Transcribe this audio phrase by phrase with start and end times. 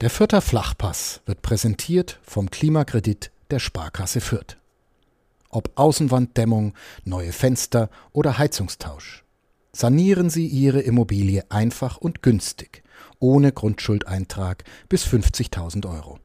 [0.00, 4.56] Der Fürther Flachpass wird präsentiert vom Klimakredit der Sparkasse Fürth.
[5.50, 6.72] Ob Außenwanddämmung,
[7.04, 9.24] neue Fenster oder Heizungstausch.
[9.72, 12.82] Sanieren Sie Ihre Immobilie einfach und günstig,
[13.18, 16.18] ohne Grundschuldeintrag bis 50.000 Euro.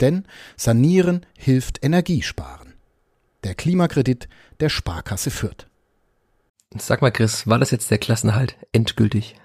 [0.00, 0.26] Denn
[0.58, 2.74] Sanieren hilft Energiesparen.
[3.42, 4.28] Der Klimakredit
[4.60, 5.66] der Sparkasse Fürth.
[6.76, 9.36] Sag mal, Chris, war das jetzt der Klassenhalt endgültig?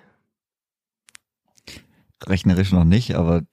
[2.26, 3.44] Rechnerisch noch nicht, aber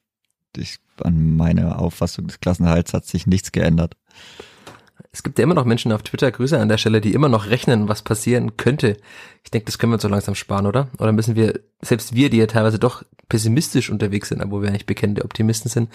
[0.59, 3.97] ich, an meiner Auffassung des Klassenhalts hat sich nichts geändert.
[5.13, 7.49] Es gibt ja immer noch Menschen auf Twitter, Grüße an der Stelle, die immer noch
[7.49, 8.99] rechnen, was passieren könnte.
[9.45, 10.89] Ich denke, das können wir uns so langsam sparen, oder?
[10.99, 14.87] Oder müssen wir, selbst wir, die ja teilweise doch pessimistisch unterwegs sind, obwohl wir eigentlich
[14.87, 15.91] bekennende Optimisten sind,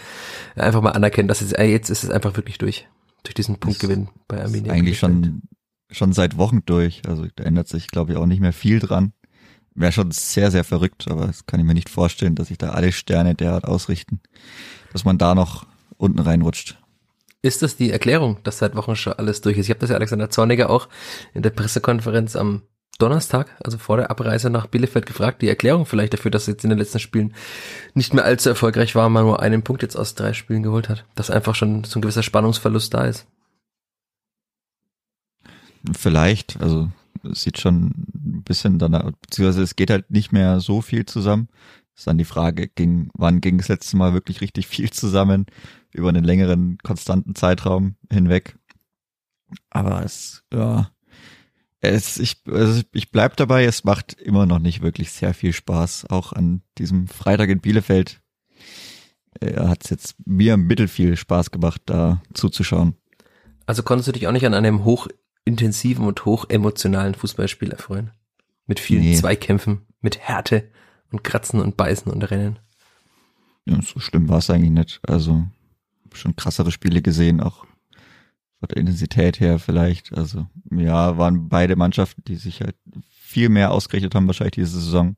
[0.56, 2.88] einfach mal anerkennen, dass es, jetzt ist es einfach wirklich durch.
[3.24, 4.74] Durch diesen Punktgewinn bei Arminia.
[4.74, 5.44] Eigentlich schon,
[5.92, 7.04] schon seit Wochen durch.
[7.08, 9.14] Also da ändert sich, glaube ich, auch nicht mehr viel dran.
[9.74, 12.72] Wäre schon sehr, sehr verrückt, aber das kann ich mir nicht vorstellen, dass sich da
[12.72, 14.20] alle Sterne derart ausrichten,
[14.92, 15.66] dass man da noch
[15.98, 16.78] unten reinrutscht.
[17.42, 19.66] Ist das die Erklärung, dass seit Wochen schon alles durch ist?
[19.66, 20.90] Ich habe das ja Alexander Zorniger auch
[21.34, 22.64] in der Pressekonferenz am
[23.00, 26.70] Donnerstag, also vor der Abreise nach Bielefeld gefragt, die Erklärung vielleicht dafür, dass jetzt in
[26.70, 27.34] den letzten Spielen
[27.96, 31.06] nicht mehr allzu erfolgreich war, man nur einen Punkt jetzt aus drei Spielen geholt hat.
[31.16, 33.26] Dass einfach schon so ein gewisser Spannungsverlust da ist.
[35.98, 36.90] Vielleicht, also
[37.24, 41.50] sieht schon ein bisschen danach, beziehungsweise es geht halt nicht mehr so viel zusammen.
[41.96, 45.46] ist dann die Frage, ging, wann ging das letzte Mal wirklich richtig viel zusammen?
[45.94, 48.58] über einen längeren, konstanten Zeitraum hinweg.
[49.70, 50.92] Aber es, ja,
[51.82, 56.10] es, ich, also ich bleib dabei, es macht immer noch nicht wirklich sehr viel Spaß.
[56.10, 58.22] Auch an diesem Freitag in Bielefeld
[59.40, 62.96] äh, hat es jetzt mir mittel viel Spaß gemacht, da zuzuschauen.
[63.66, 64.86] Also konntest du dich auch nicht an einem
[65.42, 68.12] hochintensiven und hochemotionalen Fußballspiel erfreuen?
[68.68, 69.16] Mit vielen nee.
[69.16, 70.70] Zweikämpfen, mit Härte
[71.12, 72.60] und Kratzen und Beißen und Rennen.
[73.66, 75.02] Ja, so schlimm war es eigentlich nicht.
[75.08, 75.44] Also
[76.14, 77.66] schon krassere Spiele gesehen, auch
[78.60, 80.14] von der Intensität her vielleicht.
[80.14, 82.76] Also ja, waren beide Mannschaften, die sich halt
[83.10, 85.16] viel mehr ausgerichtet haben, wahrscheinlich diese Saison.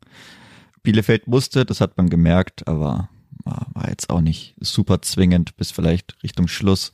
[0.81, 3.09] Bielefeld musste, das hat man gemerkt, aber
[3.45, 6.93] war jetzt auch nicht super zwingend bis vielleicht Richtung Schluss.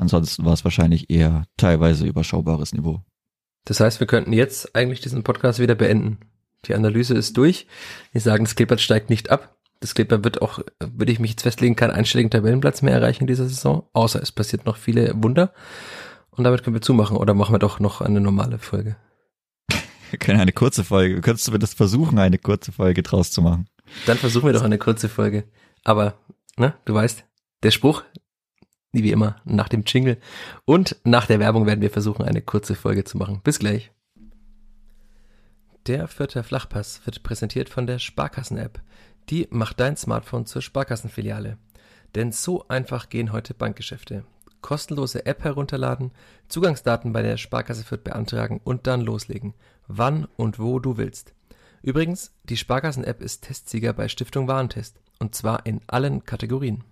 [0.00, 3.02] Ansonsten war es wahrscheinlich eher teilweise überschaubares Niveau.
[3.66, 6.18] Das heißt, wir könnten jetzt eigentlich diesen Podcast wieder beenden.
[6.64, 7.66] Die Analyse ist durch.
[8.12, 9.56] Wir sagen, das Klippert steigt nicht ab.
[9.80, 13.26] Das Clipper wird auch, würde ich mich jetzt festlegen, keinen einstelligen Tabellenplatz mehr erreichen in
[13.26, 15.52] dieser Saison, außer es passiert noch viele Wunder.
[16.30, 18.96] Und damit können wir zumachen oder machen wir doch noch eine normale Folge.
[20.10, 21.20] Wir können eine kurze Folge.
[21.20, 23.68] Könntest du das versuchen, eine kurze Folge draus zu machen?
[24.06, 25.44] Dann versuchen wir doch eine kurze Folge.
[25.84, 26.14] Aber,
[26.56, 27.24] ne, du weißt,
[27.62, 28.02] der Spruch,
[28.92, 30.18] wie immer, nach dem Jingle
[30.64, 33.40] und nach der Werbung werden wir versuchen, eine kurze Folge zu machen.
[33.42, 33.92] Bis gleich.
[35.86, 38.80] Der vierte Flachpass wird präsentiert von der Sparkassen-App.
[39.30, 41.56] Die macht dein Smartphone zur Sparkassenfiliale.
[42.14, 44.24] Denn so einfach gehen heute Bankgeschäfte.
[44.60, 46.10] Kostenlose App herunterladen,
[46.48, 49.54] Zugangsdaten bei der Sparkasse Fürth beantragen und dann loslegen.
[49.86, 51.32] Wann und wo du willst.
[51.82, 55.00] Übrigens, die Sparkassen-App ist Testsieger bei Stiftung Warentest.
[55.18, 56.84] Und zwar in allen Kategorien.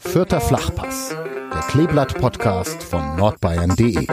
[0.00, 4.06] Vierter Flachpass, der Kleeblatt-Podcast von nordbayern.de.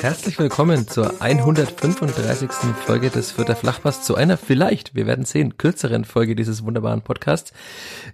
[0.00, 2.50] Herzlich willkommen zur 135.
[2.84, 7.52] Folge des Vierter Flachpass, zu einer vielleicht, wir werden sehen, kürzeren Folge dieses wunderbaren Podcasts.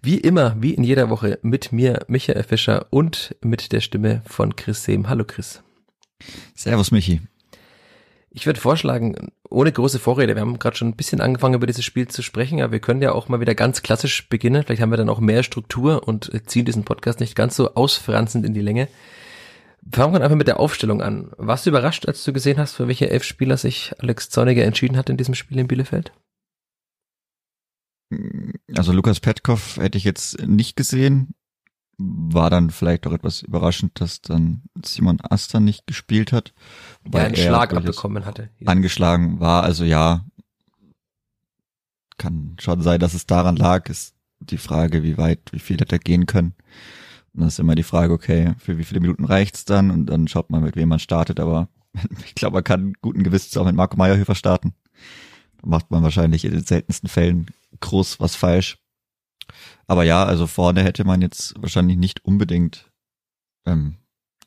[0.02, 4.54] Wie immer, wie in jeder Woche, mit mir, Michael Fischer und mit der Stimme von
[4.54, 5.08] Chris Sehm.
[5.08, 5.62] Hallo Chris.
[6.54, 7.22] Servus Michi.
[8.36, 11.86] Ich würde vorschlagen, ohne große Vorrede, wir haben gerade schon ein bisschen angefangen über dieses
[11.86, 14.62] Spiel zu sprechen, aber wir können ja auch mal wieder ganz klassisch beginnen.
[14.62, 18.44] Vielleicht haben wir dann auch mehr Struktur und ziehen diesen Podcast nicht ganz so ausfranzend
[18.44, 18.88] in die Länge.
[19.90, 21.30] Fangen wir einfach mit der Aufstellung an.
[21.38, 24.98] Warst du überrascht, als du gesehen hast, für welche elf Spieler sich Alex Zorniger entschieden
[24.98, 26.12] hat in diesem Spiel in Bielefeld?
[28.76, 31.34] Also Lukas Petkov hätte ich jetzt nicht gesehen.
[31.98, 36.52] War dann vielleicht auch etwas überraschend, dass dann Simon Aster nicht gespielt hat.
[37.04, 38.50] Weil ja, einen Schlag abbekommen hatte.
[38.58, 38.68] Ja.
[38.68, 40.24] Angeschlagen war, also ja.
[42.18, 45.96] Kann schon sein, dass es daran lag, ist die Frage, wie weit, wie viel hätte
[45.96, 46.54] er gehen können.
[47.32, 49.90] Und dann ist immer die Frage, okay, für wie viele Minuten reicht's dann?
[49.90, 51.40] Und dann schaut man, mit wem man startet.
[51.40, 51.68] Aber
[52.24, 54.74] ich glaube, man kann guten Gewissens auch mit Marco Meyerhöfer starten.
[55.60, 57.50] Da macht man wahrscheinlich in den seltensten Fällen
[57.80, 58.78] groß was falsch.
[59.86, 62.90] Aber ja, also vorne hätte man jetzt wahrscheinlich nicht unbedingt
[63.66, 63.96] ähm,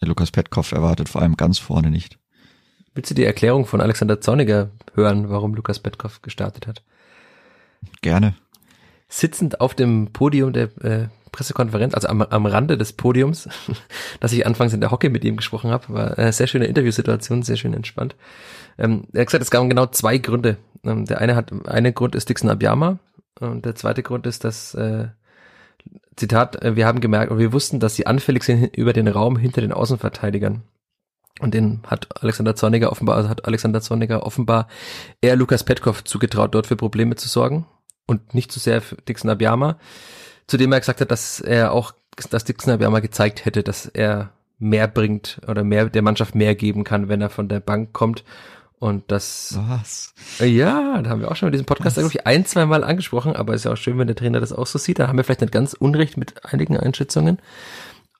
[0.02, 2.20] Lukas Petkov erwartet, vor allem ganz vorne nicht.
[2.94, 6.84] Willst du die Erklärung von Alexander Zorniger hören, warum Lukas Petkov gestartet hat?
[8.02, 8.36] Gerne
[9.10, 13.50] sitzend auf dem Podium der äh, Pressekonferenz, also am, am Rande des Podiums,
[14.20, 15.90] dass ich anfangs in der Hockey mit ihm gesprochen habe.
[15.90, 18.16] War eine sehr schöne Interviewsituation, sehr schön entspannt.
[18.78, 20.58] Ähm, er hat gesagt, es gab genau zwei Gründe.
[20.84, 23.00] Ähm, der eine hat, eine Grund ist Dixon Abiyama
[23.40, 25.08] und der zweite Grund ist, dass äh,
[26.16, 29.38] Zitat, äh, wir haben gemerkt und wir wussten, dass sie anfällig sind über den Raum
[29.38, 30.64] hinter den Außenverteidigern.
[31.40, 34.68] Und den hat Alexander Zorniger offenbar, also hat Alexander Zorniger offenbar
[35.22, 37.66] eher Lukas Petkov zugetraut, dort für Probleme zu sorgen
[38.06, 39.78] und nicht zu so sehr für Dixon Abiyama.
[40.48, 41.94] Zudem er gesagt hat, dass er auch,
[42.30, 46.84] dass Dixon Abiyama gezeigt hätte, dass er mehr bringt oder mehr der Mannschaft mehr geben
[46.84, 48.26] kann, wenn er von der Bank kommt.
[48.80, 49.60] Und das.
[49.68, 50.14] Was?
[50.40, 53.54] Ja, da haben wir auch schon in diesem Podcast irgendwie ein, zwei Mal angesprochen, aber
[53.54, 55.00] ist ja auch schön, wenn der Trainer das auch so sieht.
[55.00, 57.40] Da haben wir vielleicht nicht ganz unrecht mit einigen Einschätzungen.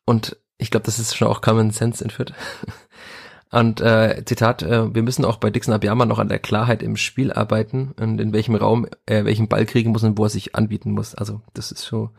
[0.06, 2.34] Und ich glaube, das ist schon auch Common Sense in Fürth.
[3.52, 6.98] Und äh, Zitat, äh, wir müssen auch bei Dixon Abiyama noch an der Klarheit im
[6.98, 10.56] Spiel arbeiten und in welchem Raum er welchen Ball kriegen muss und wo er sich
[10.56, 11.16] anbieten muss.
[11.16, 12.12] Also das ist so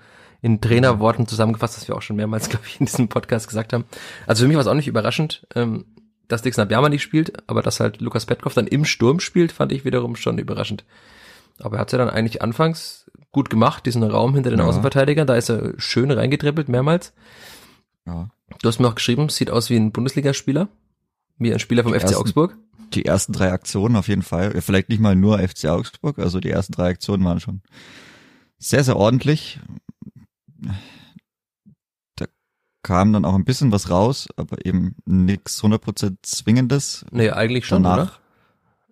[0.43, 3.85] in Trainerworten zusammengefasst, was wir auch schon mehrmals, glaube ich, in diesem Podcast gesagt haben.
[4.27, 5.85] Also für mich war es auch nicht überraschend, ähm,
[6.33, 9.73] dass Dixon Abiyama nicht spielt, aber dass halt Lukas Petkov dann im Sturm spielt, fand
[9.73, 10.85] ich wiederum schon überraschend.
[11.59, 14.67] Aber er hat ja dann eigentlich anfangs gut gemacht, diesen Raum hinter den ja.
[14.67, 17.13] Außenverteidigern, da ist er schön reingetrippelt mehrmals.
[18.07, 18.31] Ja.
[18.63, 20.69] Du hast mir auch geschrieben, sieht aus wie ein Bundesligaspieler.
[21.39, 22.57] Wie ein Spieler vom die FC ersten, Augsburg?
[22.93, 24.61] Die ersten drei Aktionen auf jeden Fall.
[24.61, 27.63] Vielleicht nicht mal nur FC Augsburg, also die ersten drei Aktionen waren schon
[28.59, 29.59] sehr, sehr ordentlich.
[32.83, 37.05] Da kam dann auch ein bisschen was raus, aber eben nichts 100% Zwingendes.
[37.11, 38.13] Nee, eigentlich schon, Danach, oder?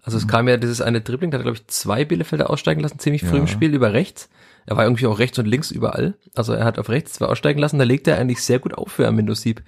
[0.03, 2.81] Also es kam ja dieses eine Dribbling, da hat er, glaube ich, zwei Bielefelder aussteigen
[2.81, 3.43] lassen, ziemlich früh ja.
[3.43, 4.31] im Spiel über rechts.
[4.65, 6.17] Er war irgendwie auch rechts und links überall.
[6.35, 8.93] Also er hat auf rechts zwei aussteigen lassen, da legt er eigentlich sehr gut auf
[8.93, 9.63] für Amindo Sieb.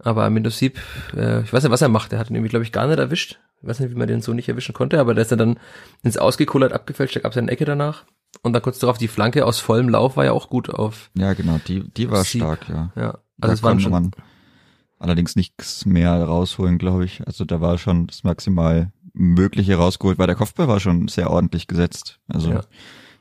[0.00, 0.78] Aber Amindo Sieb,
[1.16, 2.12] äh, ich weiß nicht, was er macht.
[2.12, 3.38] Er hat ihn irgendwie, glaube ich, gar nicht erwischt.
[3.60, 5.58] Ich weiß nicht, wie man den so nicht erwischen konnte, aber der ist dann
[6.02, 8.04] ins Ausgekullert abgefälscht, da gab es eine Ecke danach.
[8.42, 11.10] Und dann kurz darauf die Flanke aus vollem Lauf war ja auch gut auf.
[11.16, 12.42] Ja, genau, die, die war Sieb.
[12.42, 12.92] stark, ja.
[12.94, 13.92] Ja, also es war schon.
[13.92, 14.10] Man
[14.98, 17.24] allerdings nichts mehr rausholen, glaube ich.
[17.26, 21.66] Also da war schon das maximal Mögliche rausgeholt, weil der Kopfball war schon sehr ordentlich
[21.66, 22.18] gesetzt.
[22.28, 22.60] Also ja.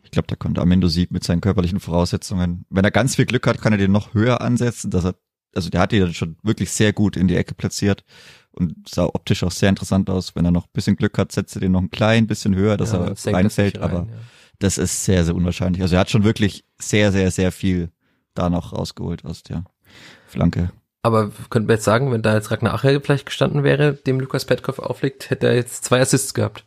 [0.03, 3.45] ich glaube, da konnte Amendo Sieb mit seinen körperlichen Voraussetzungen, wenn er ganz viel Glück
[3.47, 5.15] hat, kann er den noch höher ansetzen, dass er
[5.55, 8.03] also der hat die dann schon wirklich sehr gut in die Ecke platziert
[8.51, 10.35] und sah optisch auch sehr interessant aus.
[10.35, 12.77] Wenn er noch ein bisschen Glück hat, setzt er den noch ein klein bisschen höher,
[12.77, 14.17] dass ja, er reinfällt, rein, aber ja.
[14.59, 15.81] das ist sehr, sehr unwahrscheinlich.
[15.81, 17.89] Also er hat schon wirklich sehr, sehr, sehr viel
[18.35, 19.65] da noch rausgeholt aus der
[20.27, 20.71] Flanke.
[21.03, 24.45] Aber könnten wir jetzt sagen, wenn da jetzt Ragnar Acher vielleicht gestanden wäre, dem Lukas
[24.45, 26.65] Petkov auflegt, hätte er jetzt zwei Assists gehabt.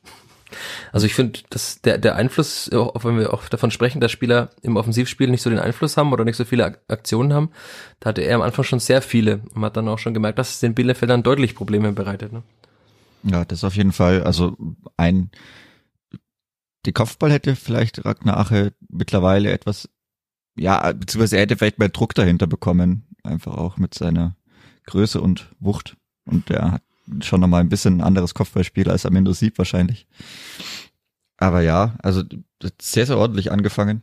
[0.92, 4.50] Also ich finde, dass der, der Einfluss, auch wenn wir auch davon sprechen, dass Spieler
[4.62, 7.50] im Offensivspiel nicht so den Einfluss haben oder nicht so viele Aktionen haben,
[8.00, 10.50] da hatte er am Anfang schon sehr viele und hat dann auch schon gemerkt, dass
[10.50, 12.32] es den Bielefeldern deutlich Probleme bereitet.
[12.32, 12.42] Ne?
[13.22, 14.24] Ja, das auf jeden Fall.
[14.24, 14.56] Also
[14.96, 15.30] ein
[16.86, 19.88] die Kopfball hätte vielleicht Ragnar Ache mittlerweile etwas,
[20.60, 24.36] ja, beziehungsweise er hätte vielleicht mehr Druck dahinter bekommen, einfach auch mit seiner
[24.84, 25.96] Größe und Wucht.
[26.26, 26.82] Und der hat
[27.22, 30.06] schon nochmal ein bisschen ein anderes Kopfballspiel als Amendo Sieb wahrscheinlich.
[31.38, 32.22] Aber ja, also
[32.80, 34.02] sehr, sehr ordentlich angefangen.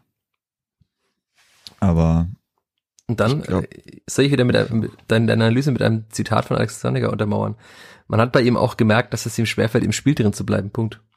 [1.80, 2.28] Aber.
[3.06, 6.58] Und dann glaub, äh, soll ich wieder mit, einem, deine Analyse mit einem Zitat von
[6.58, 7.56] Alex Sonniger untermauern.
[8.08, 10.72] Man hat bei ihm auch gemerkt, dass es ihm schwerfällt, im Spiel drin zu bleiben.
[10.72, 11.02] Punkt.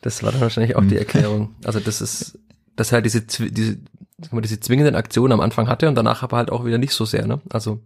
[0.00, 0.98] Das war dann wahrscheinlich auch die hm.
[0.98, 1.56] Erklärung.
[1.64, 2.38] Also das ist,
[2.78, 3.78] dass er halt diese, diese,
[4.32, 7.26] diese zwingenden Aktionen am Anfang hatte und danach aber halt auch wieder nicht so sehr,
[7.26, 7.40] ne?
[7.50, 7.80] Also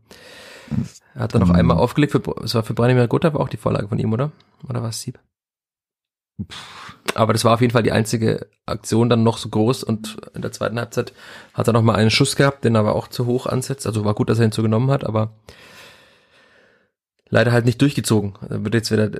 [1.14, 3.48] er hat dann noch um, einmal aufgelegt, für, es war für Branimir Gotha, war auch
[3.48, 4.32] die Vorlage von ihm, oder?
[4.68, 5.18] Oder war es Sieb?
[7.14, 10.42] Aber das war auf jeden Fall die einzige Aktion dann noch so groß und in
[10.42, 11.12] der zweiten Halbzeit
[11.54, 13.86] hat er noch mal einen Schuss gehabt, den er aber auch zu hoch ansetzt.
[13.86, 15.32] Also war gut, dass er ihn so genommen hat, aber
[17.30, 18.34] leider halt nicht durchgezogen.
[18.48, 19.10] Da würde jetzt wieder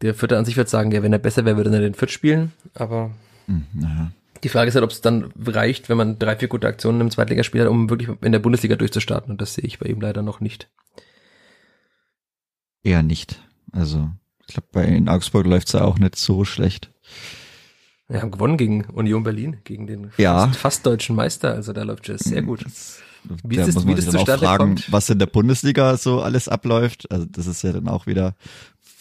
[0.00, 2.10] der Vierter an sich wird sagen, ja, wenn er besser wäre, würde er den Viert
[2.10, 3.10] spielen, aber
[3.46, 4.12] hm, naja.
[4.42, 7.10] Die Frage ist halt, ob es dann reicht, wenn man drei, vier gute Aktionen im
[7.10, 9.30] Zweitligaspiel hat, um wirklich in der Bundesliga durchzustarten.
[9.30, 10.68] Und das sehe ich bei ihm leider noch nicht.
[12.82, 13.42] Eher nicht.
[13.72, 14.10] Also,
[14.46, 16.90] ich glaube, bei in Augsburg läuft es ja auch nicht so schlecht.
[18.08, 20.46] Wir haben gewonnen gegen Union Berlin, gegen den ja.
[20.46, 21.52] fast, fast deutschen Meister.
[21.52, 22.64] Also da läuft es sehr gut.
[22.64, 23.00] Das,
[23.44, 24.92] wie da ist, muss man wie sich dann auch fragen, kommt.
[24.92, 27.10] was in der Bundesliga so alles abläuft.
[27.10, 28.34] Also das ist ja dann auch wieder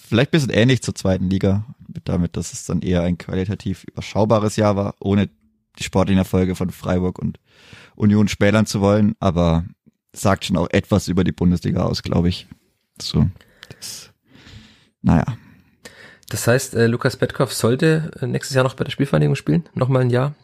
[0.08, 1.65] vielleicht bisschen ähnlich zur zweiten Liga,
[2.06, 5.30] damit, dass es dann eher ein qualitativ überschaubares Jahr war, ohne
[5.77, 7.39] die sportlichen Erfolge von Freiburg und
[7.96, 9.66] Union spätern zu wollen, aber
[10.13, 12.48] sagt schon auch etwas über die Bundesliga aus, glaube ich.
[13.01, 13.30] So,
[13.70, 14.12] das,
[15.01, 15.38] naja.
[16.30, 19.70] Das heißt, äh, Lukas Petkov sollte äh, nächstes Jahr noch bei der Spielvereinigung spielen?
[19.74, 20.36] Nochmal ein Jahr?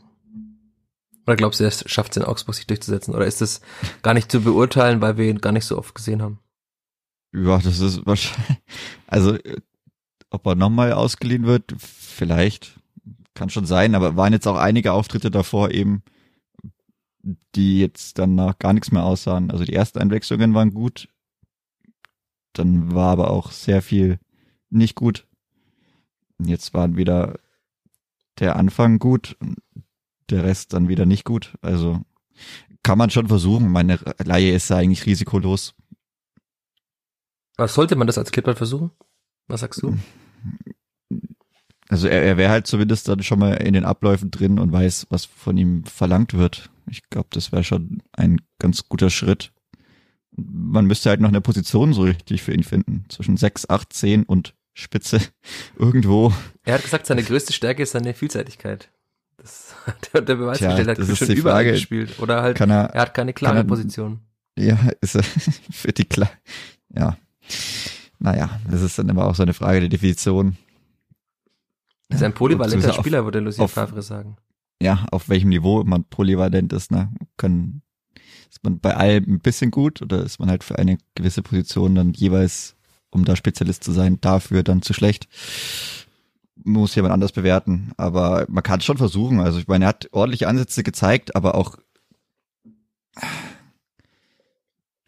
[1.25, 3.13] Oder glaubst du, er schafft es in Augsburg sich durchzusetzen?
[3.13, 3.61] Oder ist das
[4.01, 6.39] gar nicht zu beurteilen, weil wir ihn gar nicht so oft gesehen haben?
[7.33, 8.61] Ja, das ist wahrscheinlich,
[9.07, 9.37] also,
[10.33, 12.79] ob er nochmal ausgeliehen wird, vielleicht,
[13.33, 16.03] kann schon sein, aber waren jetzt auch einige Auftritte davor eben
[17.55, 19.51] die jetzt dann nach gar nichts mehr aussahen.
[19.51, 21.07] Also die ersten Einwechslungen waren gut,
[22.53, 24.19] dann war aber auch sehr viel
[24.69, 25.25] nicht gut.
[26.39, 27.39] Jetzt waren wieder
[28.39, 29.37] der Anfang gut,
[30.29, 31.57] der Rest dann wieder nicht gut.
[31.61, 32.01] Also
[32.81, 33.71] kann man schon versuchen.
[33.71, 35.73] Meine Laie ist ja eigentlich risikolos.
[37.55, 38.91] Was sollte man das als Clipper versuchen?
[39.47, 39.97] Was sagst du?
[41.89, 45.07] Also er, er wäre halt zumindest dann schon mal in den Abläufen drin und weiß,
[45.09, 46.69] was von ihm verlangt wird.
[46.89, 49.51] Ich glaube, das wäre schon ein ganz guter Schritt.
[50.35, 53.05] Man müsste halt noch eine Position so richtig für ihn finden.
[53.09, 55.19] Zwischen 6, 8, 10 und Spitze
[55.77, 56.33] irgendwo.
[56.63, 58.89] Er hat gesagt, seine größte Stärke ist seine Vielseitigkeit.
[59.37, 61.71] Das hat der, der Beweis Tja, gestellt, hat das schon überall Frage.
[61.73, 62.19] gespielt.
[62.19, 64.21] Oder halt, er, er hat keine klare er- Position.
[64.57, 65.23] ja, ist er
[65.71, 66.31] für die klar.
[66.95, 67.17] Ja.
[68.23, 70.55] Naja, das ist dann immer auch so eine Frage der Definition.
[72.07, 74.37] Er ist ein polyvalenter auf- Spieler, würde Lucien Favre sagen.
[74.81, 77.11] ja, auf welchem Niveau man polyvalent ist, ne?
[77.35, 77.81] Kann,
[78.49, 81.95] ist man bei allem ein bisschen gut oder ist man halt für eine gewisse Position
[81.95, 82.75] dann jeweils,
[83.11, 85.27] um da Spezialist zu sein, dafür dann zu schlecht?
[86.63, 87.91] Muss jemand anders bewerten.
[87.97, 89.41] Aber man kann es schon versuchen.
[89.41, 91.77] Also ich meine, er hat ordentliche Ansätze gezeigt, aber auch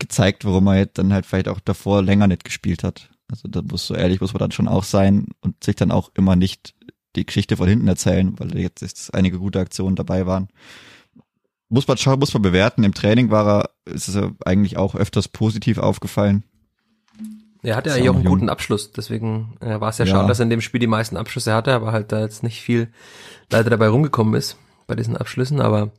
[0.07, 3.09] gezeigt, warum er jetzt dann halt vielleicht auch davor länger nicht gespielt hat.
[3.29, 6.11] Also da muss so ehrlich muss man dann schon auch sein und sich dann auch
[6.13, 6.75] immer nicht
[7.15, 10.49] die Geschichte von hinten erzählen, weil jetzt ist einige gute Aktionen dabei waren.
[11.69, 12.83] Muss man schauen, muss man bewerten.
[12.83, 16.43] Im Training war er, ist es eigentlich auch öfters positiv aufgefallen.
[17.63, 18.33] Er hatte ja auch einen jung.
[18.35, 20.11] guten Abschluss, deswegen äh, war es ja, Ja.
[20.11, 22.61] schade, dass er in dem Spiel die meisten Abschlüsse hatte, aber halt da jetzt nicht
[22.61, 22.91] viel
[23.49, 25.91] leider dabei rumgekommen ist bei diesen Abschlüssen, aber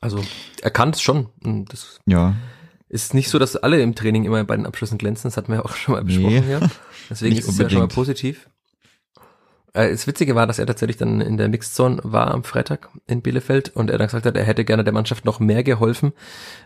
[0.00, 0.24] also
[0.62, 1.28] er kann es schon.
[1.68, 2.34] Das Ja,
[2.88, 5.56] ist nicht so, dass alle im Training immer bei den Abschlüssen glänzen, das hatten wir
[5.56, 6.42] ja auch schon mal besprochen Nee.
[6.42, 6.70] hier.
[7.10, 8.48] Deswegen ist es ja schon mal positiv.
[9.72, 12.88] Äh, Das Witzige war, dass er tatsächlich dann in der Mixed Zone war am Freitag
[13.06, 16.12] in Bielefeld und er dann gesagt hat, er hätte gerne der Mannschaft noch mehr geholfen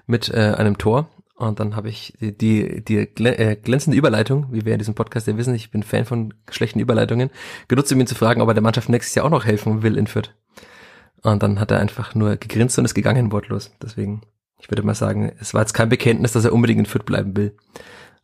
[0.06, 1.08] mit äh, einem Tor.
[1.36, 5.26] Und dann habe ich die, die, die äh, glänzende Überleitung, wie wir in diesem Podcast
[5.26, 7.30] ja wissen, ich bin Fan von schlechten Überleitungen,
[7.66, 9.96] genutzt, um ihn zu fragen, ob er der Mannschaft nächstes Jahr auch noch helfen will
[9.96, 10.34] in Fürth.
[11.22, 13.70] Und dann hat er einfach nur gegrinst und ist gegangen wortlos.
[13.82, 14.20] Deswegen,
[14.60, 17.36] ich würde mal sagen, es war jetzt kein Bekenntnis, dass er unbedingt in Fürth bleiben
[17.36, 17.56] will.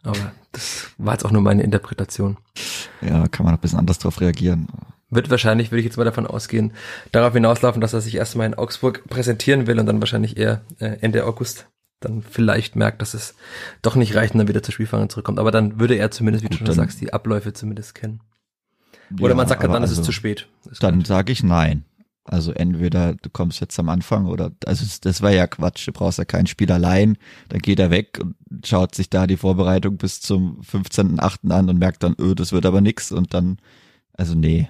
[0.03, 2.37] Aber das war jetzt auch nur meine Interpretation.
[3.01, 4.69] ja, kann man ein bisschen anders drauf reagieren.
[5.11, 6.73] Wird wahrscheinlich, würde ich jetzt mal davon ausgehen,
[7.13, 10.97] darauf hinauslaufen, dass er sich erstmal in Augsburg präsentieren will und dann wahrscheinlich eher äh,
[11.01, 11.67] Ende August
[12.01, 13.35] dann vielleicht merkt, dass es
[13.83, 15.39] doch nicht reicht und dann wieder zur Spielfang zurückkommt.
[15.39, 18.21] Aber dann würde er zumindest, wie du schon sagst, die Abläufe zumindest kennen.
[19.19, 20.49] Oder Ja, man sagt, aber dann ist also- es zu spät.
[20.65, 21.85] Das Dann sage ich nein.
[22.29, 25.87] Also entweder du kommst jetzt am Anfang oder also das- war ja Quatsch.
[25.87, 27.17] Du brauchst ja kein Spiel allein.
[27.49, 28.35] Dann geht er weg und
[28.67, 31.51] schaut sich da die Vorbereitung bis zum 15.8.
[31.53, 33.59] an und merkt dann, öh, das wird aber nix und dann
[34.19, 34.67] also nee.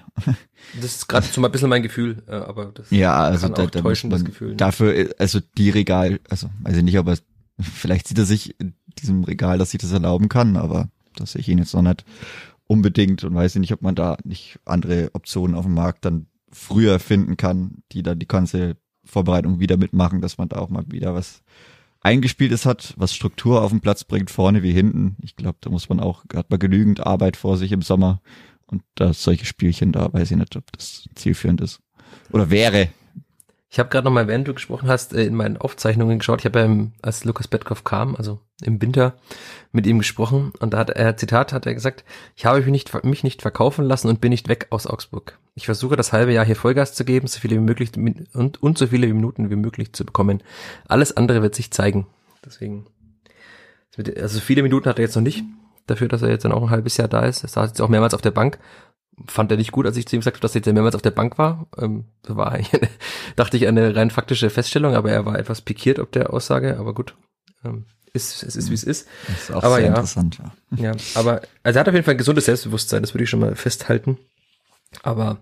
[0.75, 3.55] das ist gerade so mal ein bisschen mein Gefühl, äh, aber das Ja, also kann
[3.55, 4.49] da, auch da täuschen, das Gefühl.
[4.49, 4.55] ne?
[4.57, 7.15] dafür äh, also die Regal, also weiß ich nicht, aber
[7.59, 11.39] vielleicht sieht er sich in diesem Regal, dass ich das erlauben kann, aber das sehe
[11.39, 12.03] ich ihn jetzt noch nicht
[12.67, 16.27] unbedingt und weiß ich nicht, ob man da nicht andere Optionen auf dem Markt dann
[16.51, 20.85] früher finden kann, die dann die ganze Vorbereitung wieder mitmachen, dass man da auch mal
[20.87, 21.43] wieder was
[22.01, 25.17] eingespieltes hat, was Struktur auf den Platz bringt, vorne wie hinten.
[25.21, 28.21] Ich glaube, da muss man auch, hat man genügend Arbeit vor sich im Sommer
[28.65, 31.79] und da solche Spielchen da, weiß ich nicht, ob das zielführend ist.
[32.31, 32.89] Oder wäre.
[33.69, 36.39] Ich habe gerade noch mal, während du gesprochen hast, äh, in meinen Aufzeichnungen geschaut.
[36.39, 39.17] Ich habe ja, als Lukas Betkov kam, also im Winter,
[39.71, 42.05] mit ihm gesprochen und da hat er, Zitat, hat er gesagt,
[42.35, 45.37] ich habe mich nicht, mich nicht verkaufen lassen und bin nicht weg aus Augsburg.
[45.53, 48.77] Ich versuche das halbe Jahr hier Vollgas zu geben, so viele wie möglich und, und
[48.77, 50.41] so viele Minuten wie möglich zu bekommen.
[50.87, 52.07] Alles andere wird sich zeigen.
[52.45, 52.87] Deswegen,
[54.15, 55.43] also viele Minuten hat er jetzt noch nicht,
[55.87, 57.43] dafür, dass er jetzt dann auch ein halbes Jahr da ist.
[57.43, 58.59] Er saß jetzt auch mehrmals auf der Bank.
[59.25, 61.11] Fand er nicht gut, als ich zu ihm sagte, dass er jetzt mehrmals auf der
[61.11, 61.67] Bank war.
[61.77, 62.67] Ähm, das war eine,
[63.35, 66.93] dachte ich, eine rein faktische Feststellung, aber er war etwas pikiert ob der Aussage, aber
[66.93, 67.15] gut.
[67.65, 69.07] Ähm, ist, es ist, wie es ist.
[69.27, 69.89] Das ist auch Aber sehr ja.
[69.89, 70.51] interessant, ja.
[70.83, 73.39] Ja, aber also er hat auf jeden Fall ein gesundes Selbstbewusstsein, das würde ich schon
[73.39, 74.17] mal festhalten.
[75.03, 75.39] Aber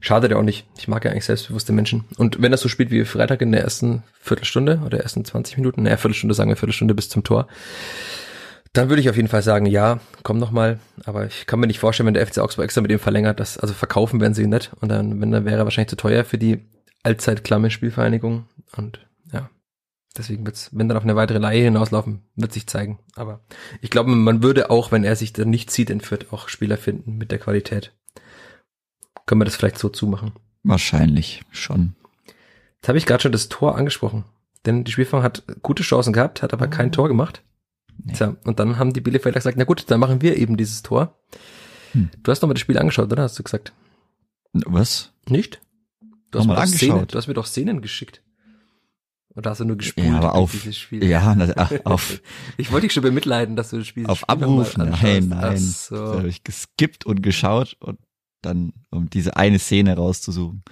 [0.00, 0.66] schadet ja auch nicht.
[0.76, 2.04] Ich mag ja eigentlich selbstbewusste Menschen.
[2.16, 5.82] Und wenn das so spielt wie Freitag in der ersten Viertelstunde oder ersten 20 Minuten,
[5.82, 7.48] naja, Viertelstunde sagen wir Viertelstunde bis zum Tor,
[8.74, 10.80] dann würde ich auf jeden Fall sagen, ja, komm noch mal.
[11.04, 13.56] Aber ich kann mir nicht vorstellen, wenn der FC Augsburg extra mit ihm verlängert, dass,
[13.56, 14.72] also verkaufen werden sie ihn nicht.
[14.80, 16.60] Und dann, wenn, dann wäre er wahrscheinlich zu teuer für die
[17.04, 18.48] allzeit klamme Spielvereinigung.
[18.76, 18.98] Und
[19.32, 19.48] ja,
[20.18, 22.98] deswegen wird's, wenn dann auf eine weitere Leihe hinauslaufen, wird sich zeigen.
[23.14, 23.44] Aber
[23.80, 26.76] ich glaube, man würde auch, wenn er sich dann nicht zieht in Fürth, auch Spieler
[26.76, 27.92] finden mit der Qualität.
[29.24, 30.32] Können wir das vielleicht so zumachen.
[30.64, 31.94] Wahrscheinlich schon.
[32.80, 34.24] Jetzt habe ich gerade schon das Tor angesprochen.
[34.66, 37.42] Denn die Spielfang hat gute Chancen gehabt, hat aber kein Tor gemacht.
[38.02, 38.12] Nee.
[38.12, 41.16] Tja, und dann haben die Bielefelder gesagt, na gut, dann machen wir eben dieses Tor.
[41.92, 42.10] Hm.
[42.22, 43.22] Du hast noch mal das Spiel angeschaut, oder?
[43.22, 43.72] Hast du gesagt?
[44.52, 45.12] Was?
[45.28, 45.60] Nicht?
[46.30, 47.14] Du hast, mir doch Szenen, angeschaut.
[47.14, 48.22] du hast mir doch Szenen geschickt.
[49.36, 50.06] Oder hast du nur gespielt?
[50.06, 51.04] Ja, aber auf, dieses Spiel?
[51.04, 52.20] ja, na, ach, auf,
[52.56, 55.58] Ich wollte dich schon bemitleiden, dass du das Spiel auf Spiel Abruf, nein, nein.
[55.58, 55.96] So.
[55.96, 57.98] habe ich geskippt und geschaut und
[58.42, 60.62] dann, um diese eine Szene rauszusuchen.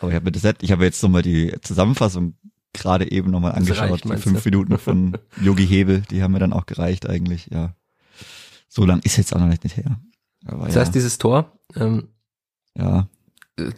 [0.00, 2.34] Aber ich habe mir das ich habe jetzt nochmal die Zusammenfassung
[2.72, 4.50] gerade eben nochmal angeschaut, reicht, die fünf du?
[4.50, 7.74] Minuten von Yogi Hebel, die haben mir dann auch gereicht eigentlich, ja.
[8.68, 10.00] So lang ist jetzt auch noch nicht her.
[10.46, 12.08] Aber Das ja, heißt, dieses Tor, ähm,
[12.76, 13.08] ja,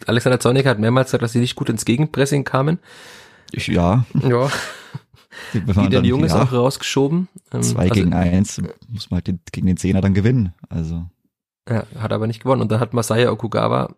[0.07, 2.79] Alexander Zornig hat mehrmals gesagt, dass sie nicht gut ins Gegenpressing kamen.
[3.51, 4.49] ich, ja, Ja.
[5.51, 7.27] Die den dann, Jungs ja, auch rausgeschoben.
[7.51, 11.09] Ähm, zwei also, gegen eins, muss man halt den, gegen den Zehner dann gewinnen, also.
[11.67, 12.61] Ja, hat aber nicht gewonnen.
[12.61, 13.95] Und dann hat Masaya Okugawa,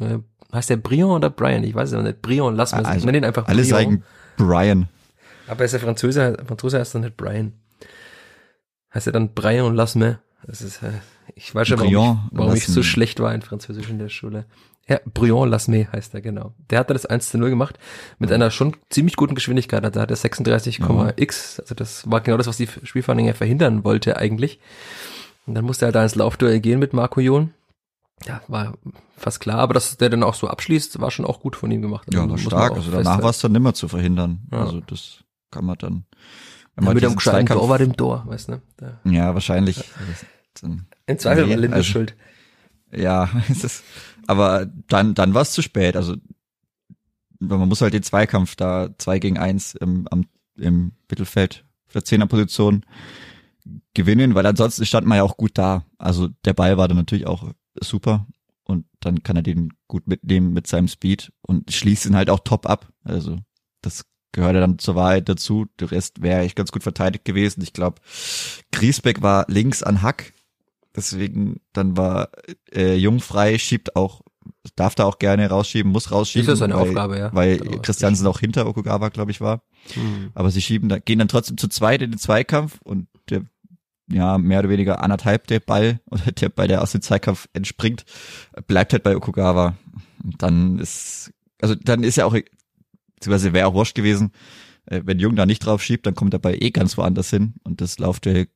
[0.00, 0.18] äh,
[0.52, 1.64] heißt der Brion oder Brian?
[1.64, 2.22] Ich weiß es aber nicht.
[2.22, 2.84] Brion, lass mal.
[2.84, 3.68] Also, ich nenne ihn einfach Alle Brion.
[3.70, 4.04] sagen
[4.36, 4.88] Brian.
[5.48, 7.52] Aber er ist ja Franzose, Franzose heißt dann nicht Brian.
[8.94, 10.20] Heißt er dann Brian lass mir.
[10.46, 10.90] Das ist, äh,
[11.34, 14.08] ich weiß schon, warum, Brion, ich, warum ich so schlecht war in Französisch in der
[14.08, 14.44] Schule.
[14.88, 16.54] Ja, Brion Lasme heißt er, genau.
[16.70, 17.78] Der hat da das 1 zu 0 gemacht
[18.18, 19.82] mit einer schon ziemlich guten Geschwindigkeit.
[19.94, 21.60] Da hat er 36,x.
[21.60, 24.58] Also das war genau das, was die Spielvereinigung ja verhindern wollte eigentlich.
[25.46, 27.54] Und dann musste er da ins Laufduell gehen mit Marco Jon.
[28.26, 28.74] Ja, war
[29.16, 29.58] fast klar.
[29.58, 32.06] Aber dass der dann auch so abschließt, war schon auch gut von ihm gemacht.
[32.12, 32.72] Ja, Also war muss man stark.
[32.72, 34.40] Also danach war es dann nimmer zu verhindern.
[34.50, 34.58] Ja.
[34.60, 36.04] Also das kann man dann.
[36.12, 38.52] Ja, Wenn man mit einem diesen gescheiten Zweikampf- Torwart im Tor, weißt du?
[38.52, 38.62] ne?
[38.76, 39.00] Da.
[39.04, 39.76] Ja, wahrscheinlich.
[39.76, 40.26] Das-
[40.62, 42.16] dann- Im Zweifel Nee, war Linde also- schuld.
[42.94, 43.84] Ja, es ist,
[44.26, 45.96] aber dann, dann war es zu spät.
[45.96, 46.16] Also
[47.38, 50.26] man muss halt den Zweikampf da zwei gegen eins im, am,
[50.56, 52.84] im Mittelfeld für der Zehnerposition
[53.94, 55.84] gewinnen, weil ansonsten stand man ja auch gut da.
[55.98, 57.50] Also der Ball war dann natürlich auch
[57.80, 58.26] super
[58.64, 62.40] und dann kann er den gut mitnehmen mit seinem Speed und schließt ihn halt auch
[62.40, 62.88] top ab.
[63.04, 63.38] Also
[63.80, 65.66] das gehört dann zur Wahrheit dazu.
[65.78, 67.62] Der Rest wäre echt ganz gut verteidigt gewesen.
[67.62, 68.00] Ich glaube,
[68.72, 70.32] Griesbeck war links an Hack.
[70.94, 72.30] Deswegen dann war
[72.72, 74.20] äh, Jungfrei schiebt auch,
[74.76, 76.42] darf da auch gerne rausschieben, muss rausschieben.
[76.42, 77.34] Ist ja seine weil, Aufgabe, ja.
[77.34, 77.78] Weil Genau.
[77.80, 79.62] Christiansen auch hinter Okugawa, glaube ich, war.
[79.94, 80.30] Hm.
[80.34, 83.08] Aber sie schieben, da, gehen dann trotzdem zu zweit in den Zweikampf und
[84.12, 88.04] ja, mehr oder weniger anderthalb der Ball oder der Ball, der aus dem Zweikampf entspringt,
[88.66, 89.76] bleibt halt bei Okugawa.
[90.22, 92.36] Und dann ist, also dann ist ja auch,
[93.14, 94.32] beziehungsweise wäre auch wurscht gewesen,
[94.86, 97.54] äh, wenn Jung da nicht drauf schiebt, dann kommt der Ball eh ganz woanders hin
[97.64, 98.46] und das läuft der,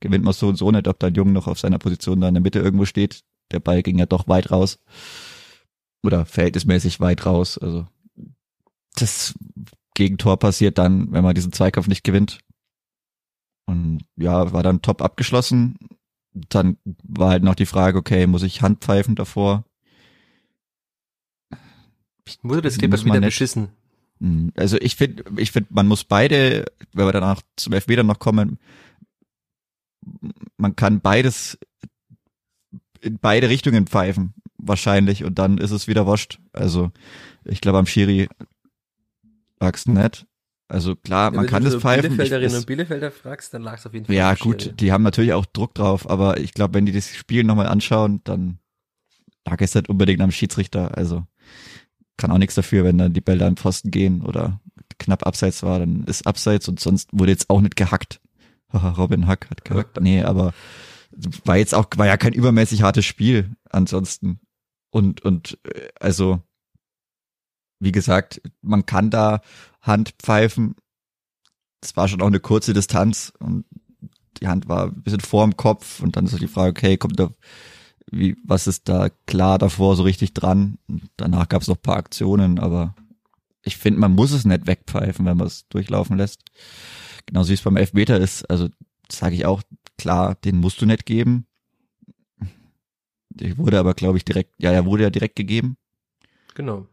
[0.00, 2.34] gewinnt man so und so nicht, ob dann Jung noch auf seiner Position da in
[2.34, 3.22] der Mitte irgendwo steht.
[3.50, 4.78] Der Ball ging ja doch weit raus.
[6.02, 7.58] Oder verhältnismäßig weit raus.
[7.58, 7.86] Also
[8.94, 9.34] das
[9.94, 12.38] Gegentor passiert dann, wenn man diesen Zweikampf nicht gewinnt.
[13.68, 15.76] Und ja, war dann top abgeschlossen.
[16.32, 19.64] Dann war halt noch die Frage, okay, muss ich Handpfeifen davor?
[22.42, 23.26] Wurde das Klippert wieder nicht.
[23.26, 23.68] beschissen?
[24.20, 28.18] Hm, Also ich finde, ich finde, man muss beide, wenn wir danach zum Elfmeter noch
[28.18, 28.58] kommen,
[30.56, 31.58] man kann beides
[33.02, 36.40] in beide Richtungen pfeifen, wahrscheinlich, und dann ist es wieder wurscht.
[36.54, 36.90] Also
[37.44, 38.30] ich glaube am Schiri
[39.60, 40.26] lag's nicht.
[40.68, 42.10] Also klar, man Wenn kann du es so pfeifen.
[42.10, 44.14] Bielefelderinnen und Bielefelder fragst, dann lag es auf jeden Fall.
[44.14, 44.76] ja gut, Schiri.
[44.76, 48.20] die haben natürlich auch Druck drauf, aber ich glaube, wenn die das Spiel nochmal anschauen,
[48.24, 48.58] dann
[49.46, 50.96] lag es nicht unbedingt am Schiedsrichter.
[50.96, 51.24] Also
[52.18, 54.60] kann auch nichts dafür, wenn dann die Bälle an Pfosten gehen oder
[54.98, 58.20] knapp abseits war, dann ist abseits und sonst wurde jetzt auch nicht gehackt.
[58.74, 60.00] Robin Hack hat gehackt.
[60.00, 60.52] Nee, aber
[61.44, 64.40] war jetzt auch, war ja kein übermäßig hartes Spiel ansonsten.
[64.90, 66.42] Und, und, äh, also,
[67.80, 69.40] wie gesagt, man kann da
[69.80, 70.74] Hand pfeifen.
[71.80, 73.64] Es war schon auch eine kurze Distanz und
[74.40, 76.96] die Hand war ein bisschen vor dem Kopf und dann ist halt die Frage, okay,
[76.96, 77.30] kommt da,
[78.10, 80.78] wie, was ist da klar davor so richtig dran?
[80.88, 82.94] Und danach gab es noch ein paar Aktionen, aber
[83.62, 86.42] ich finde, man muss es nicht wegpfeifen, wenn man es durchlaufen lässt.
[87.26, 88.68] Genauso wie es beim Elfmeter ist, also
[89.10, 89.62] sage ich auch,
[89.98, 91.46] klar, den musst du nicht geben.
[93.30, 95.76] Der wurde aber, glaube ich, direkt, ja, er wurde ja direkt gegeben.
[96.54, 96.86] Genau.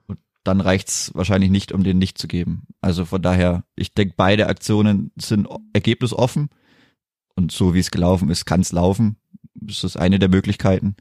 [0.45, 2.67] Dann reicht's wahrscheinlich nicht, um den nicht zu geben.
[2.79, 6.49] Also von daher, ich denke, beide Aktionen sind ergebnisoffen.
[7.35, 9.17] Und so wie es gelaufen ist, kann's laufen.
[9.55, 10.95] Das ist eine der Möglichkeiten.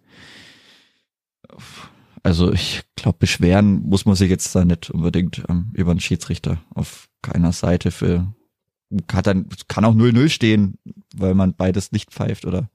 [2.23, 6.59] Also ich glaube, beschweren muss man sich jetzt da nicht unbedingt ähm, über einen Schiedsrichter
[6.75, 8.35] auf keiner Seite für
[9.13, 10.79] hat dann kann auch 0-0 stehen,
[11.15, 12.71] weil man beides nicht pfeift oder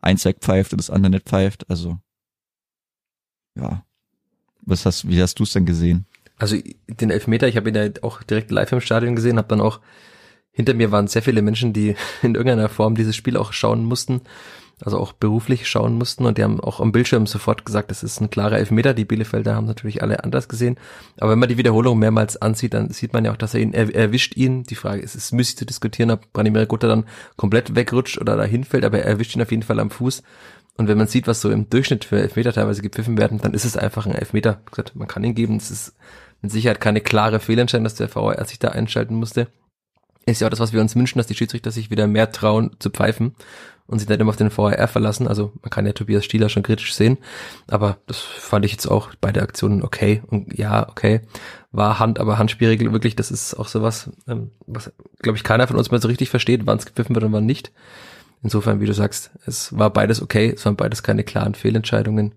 [0.00, 1.68] eins wegpfeift und das andere nicht pfeift.
[1.70, 1.98] Also
[3.56, 3.84] ja.
[4.62, 6.06] Was hast, wie hast du es denn gesehen?
[6.40, 6.56] Also
[6.88, 9.80] den Elfmeter, ich habe ihn ja auch direkt live im Stadion gesehen, habe dann auch
[10.52, 14.22] hinter mir waren sehr viele Menschen, die in irgendeiner Form dieses Spiel auch schauen mussten,
[14.82, 18.20] also auch beruflich schauen mussten und die haben auch am Bildschirm sofort gesagt, das ist
[18.20, 18.94] ein klarer Elfmeter.
[18.94, 20.78] Die Bielefelder haben natürlich alle anders gesehen,
[21.18, 23.74] aber wenn man die Wiederholung mehrmals ansieht, dann sieht man ja auch, dass er ihn
[23.74, 24.62] er, erwischt ihn.
[24.62, 27.04] Die Frage ist, es müßig zu diskutieren, ob Branimir Gutta dann
[27.36, 30.22] komplett wegrutscht oder dahin fällt, aber er erwischt ihn auf jeden Fall am Fuß.
[30.76, 33.66] Und wenn man sieht, was so im Durchschnitt für Elfmeter teilweise gepfiffen werden, dann ist
[33.66, 34.62] es einfach ein Elfmeter.
[34.94, 35.56] Man kann ihn geben.
[35.56, 35.94] Es ist
[36.42, 39.48] mit Sicherheit keine klare Fehlentscheidung, dass der VAR sich da einschalten musste.
[40.26, 42.76] Ist ja auch das, was wir uns wünschen, dass die Schiedsrichter sich wieder mehr trauen
[42.78, 43.34] zu pfeifen
[43.86, 45.26] und sich nicht immer auf den VAR verlassen.
[45.26, 47.18] Also man kann ja Tobias Stieler schon kritisch sehen,
[47.68, 50.22] aber das fand ich jetzt auch bei der Aktion okay.
[50.28, 51.22] Und ja, okay,
[51.72, 55.76] war Hand, aber Handspielregel wirklich, das ist auch sowas, ähm, was, glaube ich, keiner von
[55.76, 57.72] uns mehr so richtig versteht, wann es gepfiffen wird und wann nicht.
[58.42, 62.34] Insofern, wie du sagst, es war beides okay, es waren beides keine klaren Fehlentscheidungen.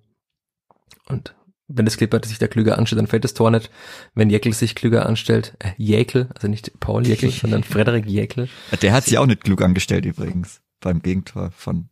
[1.07, 1.35] Und
[1.75, 3.69] wenn das Clipper sich da klüger anstellt, dann fällt das Tor nicht.
[4.13, 8.49] Wenn Jäckel sich klüger anstellt, äh, Jäckel, also nicht Paul Jäckel, sondern Frederik Jäckel.
[8.81, 11.89] Der hat sich auch nicht klug angestellt übrigens beim Gegentor von,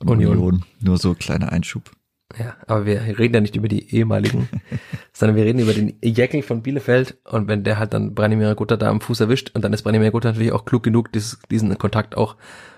[0.00, 0.32] Union.
[0.32, 0.64] Union.
[0.80, 1.90] Nur so kleiner Einschub.
[2.38, 4.48] Ja, aber wir reden ja nicht über die ehemaligen,
[5.12, 8.76] sondern wir reden über den Jäckel von Bielefeld und wenn der halt dann Branimir Gutta
[8.76, 11.76] da am Fuß erwischt und dann ist Branimir Gutta natürlich auch klug genug, dieses, diesen
[11.78, 12.36] Kontakt auch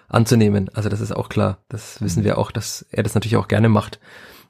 [0.08, 0.70] anzunehmen.
[0.74, 1.58] Also das ist auch klar.
[1.68, 3.98] Das wissen wir auch, dass er das natürlich auch gerne macht.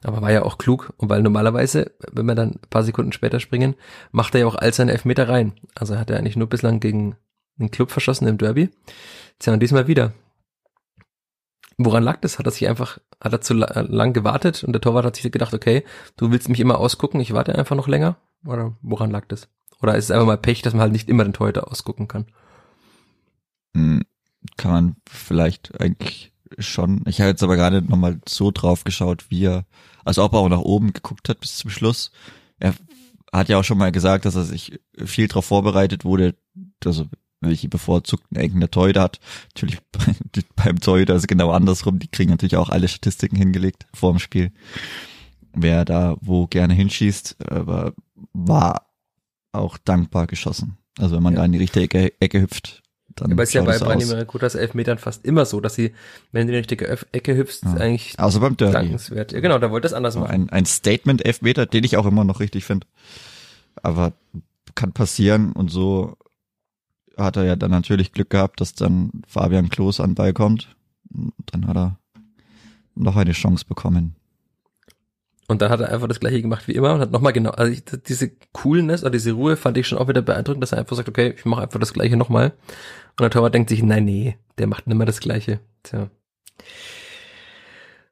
[0.03, 0.93] Aber war ja auch klug.
[0.97, 3.75] Und weil normalerweise, wenn wir dann ein paar Sekunden später springen,
[4.11, 5.53] macht er ja auch all seine Elfmeter rein.
[5.75, 7.15] Also hat er eigentlich nur bislang gegen
[7.59, 8.69] einen Club verschossen im Derby.
[9.39, 10.13] Tja, und diesmal wieder.
[11.77, 12.39] Woran lag das?
[12.39, 15.53] Hat er sich einfach, hat er zu lang gewartet und der Torwart hat sich gedacht,
[15.53, 15.83] okay,
[16.17, 18.17] du willst mich immer ausgucken, ich warte einfach noch länger?
[18.45, 19.47] Oder woran lag das?
[19.81, 22.25] Oder ist es einfach mal Pech, dass man halt nicht immer den Torhüter ausgucken kann?
[23.75, 24.03] Hm,
[24.57, 27.03] kann man vielleicht eigentlich schon.
[27.07, 29.65] Ich habe jetzt aber gerade nochmal so drauf geschaut, wie er,
[30.03, 32.11] also ob er auch nach oben geguckt hat bis zum Schluss.
[32.59, 32.73] Er
[33.31, 36.35] hat ja auch schon mal gesagt, dass er sich viel darauf vorbereitet wurde,
[36.83, 37.05] also
[37.41, 39.19] welche bevorzugten Ecken der Torhüter hat.
[39.55, 39.79] Natürlich
[40.55, 41.99] beim Torhüter ist es genau andersrum.
[41.99, 44.51] Die kriegen natürlich auch alle Statistiken hingelegt vor dem Spiel.
[45.53, 47.93] Wer da wo gerne hinschießt, aber
[48.31, 48.87] war
[49.51, 50.77] auch dankbar geschossen.
[50.97, 51.39] Also wenn man ja.
[51.39, 52.80] da in die richtige Ecke, Ecke hüpft,
[53.15, 55.93] dann Aber es ist ja bei Branimir Kutas Elfmetern fast immer so, dass sie,
[56.31, 57.73] wenn du in die richtige Ecke hüpfst, ja.
[57.75, 58.73] eigentlich also beim Derby.
[58.73, 59.31] dankenswert.
[59.31, 60.31] Ja, genau, da wollte es anders machen.
[60.31, 62.87] Ein, ein Statement-Elfmeter, den ich auch immer noch richtig finde.
[63.81, 64.13] Aber
[64.75, 66.17] kann passieren und so
[67.17, 70.75] hat er ja dann natürlich Glück gehabt, dass dann Fabian Klos an Ball kommt.
[71.13, 71.97] Und dann hat er
[72.95, 74.15] noch eine Chance bekommen.
[75.51, 77.69] Und dann hat er einfach das gleiche gemacht wie immer und hat nochmal genau, also
[77.69, 80.95] ich, diese Coolness oder diese Ruhe fand ich schon auch wieder beeindruckend, dass er einfach
[80.95, 82.53] sagt, okay, ich mache einfach das gleiche nochmal.
[83.11, 85.59] Und der Torwart denkt sich, nein, nee, der macht nicht mehr das gleiche.
[85.83, 86.09] Tja.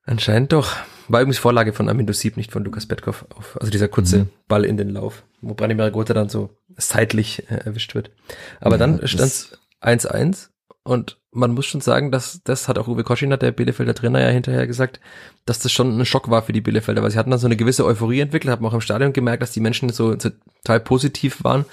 [0.03, 0.75] Anscheinend doch.
[1.07, 3.25] War übrigens Vorlage von Amindo Sieb, nicht von Lukas Betkov.
[3.33, 4.29] Auf, also dieser kurze mhm.
[4.49, 8.11] Ball in den Lauf, wo Branimir Gotha dann so seitlich äh, erwischt wird.
[8.59, 10.49] Aber ja, dann stand es 1-1
[10.89, 14.29] und man muss schon sagen, dass das hat auch Uwe Koschiner, der Bielefelder Trainer, ja
[14.29, 14.99] hinterher gesagt,
[15.45, 17.57] dass das schon ein Schock war für die Bielefelder, weil sie hatten dann so eine
[17.57, 20.31] gewisse Euphorie entwickelt, haben auch im Stadion gemerkt, dass die Menschen so, so
[20.63, 21.65] total positiv waren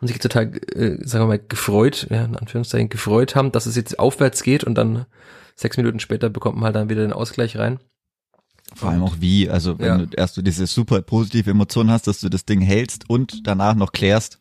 [0.00, 3.76] und sich total, äh, sagen wir mal, gefreut, ja, in Anführungszeichen gefreut haben, dass es
[3.76, 5.06] jetzt aufwärts geht und dann
[5.54, 7.78] sechs Minuten später bekommt man halt dann wieder den Ausgleich rein.
[8.74, 9.98] Vor allem auch wie, also wenn ja.
[9.98, 13.76] du erst du diese super positive Emotion hast, dass du das Ding hältst und danach
[13.76, 14.40] noch klärst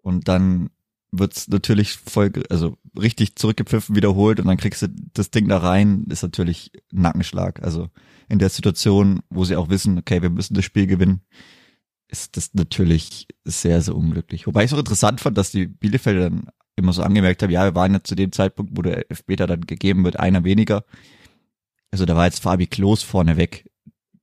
[0.00, 0.70] und dann
[1.10, 6.04] wird's natürlich voll, also richtig zurückgepfiffen, wiederholt und dann kriegst du das Ding da rein,
[6.10, 7.62] ist natürlich Nackenschlag.
[7.62, 7.88] Also
[8.28, 11.22] in der Situation, wo sie auch wissen, okay, wir müssen das Spiel gewinnen,
[12.08, 14.46] ist das natürlich sehr, sehr unglücklich.
[14.46, 17.64] Wobei ich es auch interessant fand, dass die Bielefelder dann immer so angemerkt haben, ja,
[17.64, 20.84] wir waren ja zu dem Zeitpunkt, wo der Elfmeter dann gegeben wird, einer weniger.
[21.90, 23.70] Also da war jetzt Fabi Klos vorne weg.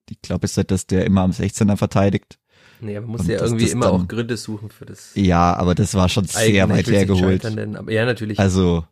[0.09, 2.39] Ich glaube, es ist, dass der immer am 16er verteidigt.
[2.81, 5.11] Nee, man muss ja irgendwie immer dann, auch Gründe suchen für das.
[5.15, 7.43] Ja, aber das war schon sehr weit hergeholt.
[7.87, 8.39] Ja, natürlich.
[8.39, 8.85] Also,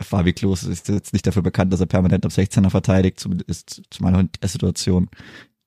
[0.00, 4.02] Fabi Klos ist jetzt nicht dafür bekannt, dass er permanent am 16er verteidigt, zumindest zu
[4.02, 5.08] meiner Situation,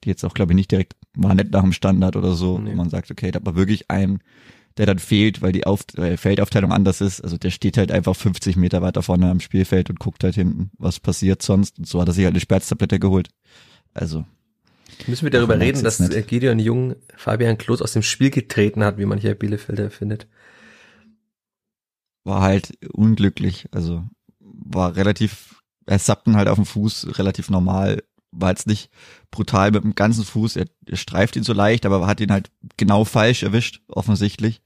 [0.03, 2.71] die jetzt auch, glaube ich, nicht direkt, war nicht nach dem Standard oder so, nee.
[2.71, 4.19] wo man sagt, okay, da war wirklich ein,
[4.77, 7.21] der dann fehlt, weil die Auf äh, Feldaufteilung anders ist.
[7.21, 10.71] Also der steht halt einfach 50 Meter weiter vorne am Spielfeld und guckt halt hinten,
[10.77, 11.79] was passiert sonst.
[11.79, 13.29] Und so hat er sich halt eine Sperrztablette geholt.
[13.93, 14.25] Also
[15.07, 16.27] Müssen wir darüber reden, dass nicht.
[16.27, 20.27] Gideon Jung Fabian Klos aus dem Spiel getreten hat, wie man hier Bielefelder findet?
[22.23, 24.03] War halt unglücklich, also
[24.39, 28.91] war relativ, er sappten halt auf dem Fuß relativ normal, war jetzt nicht
[29.31, 32.51] brutal mit dem ganzen Fuß, er, er streift ihn so leicht, aber hat ihn halt
[32.77, 34.61] genau falsch erwischt, offensichtlich,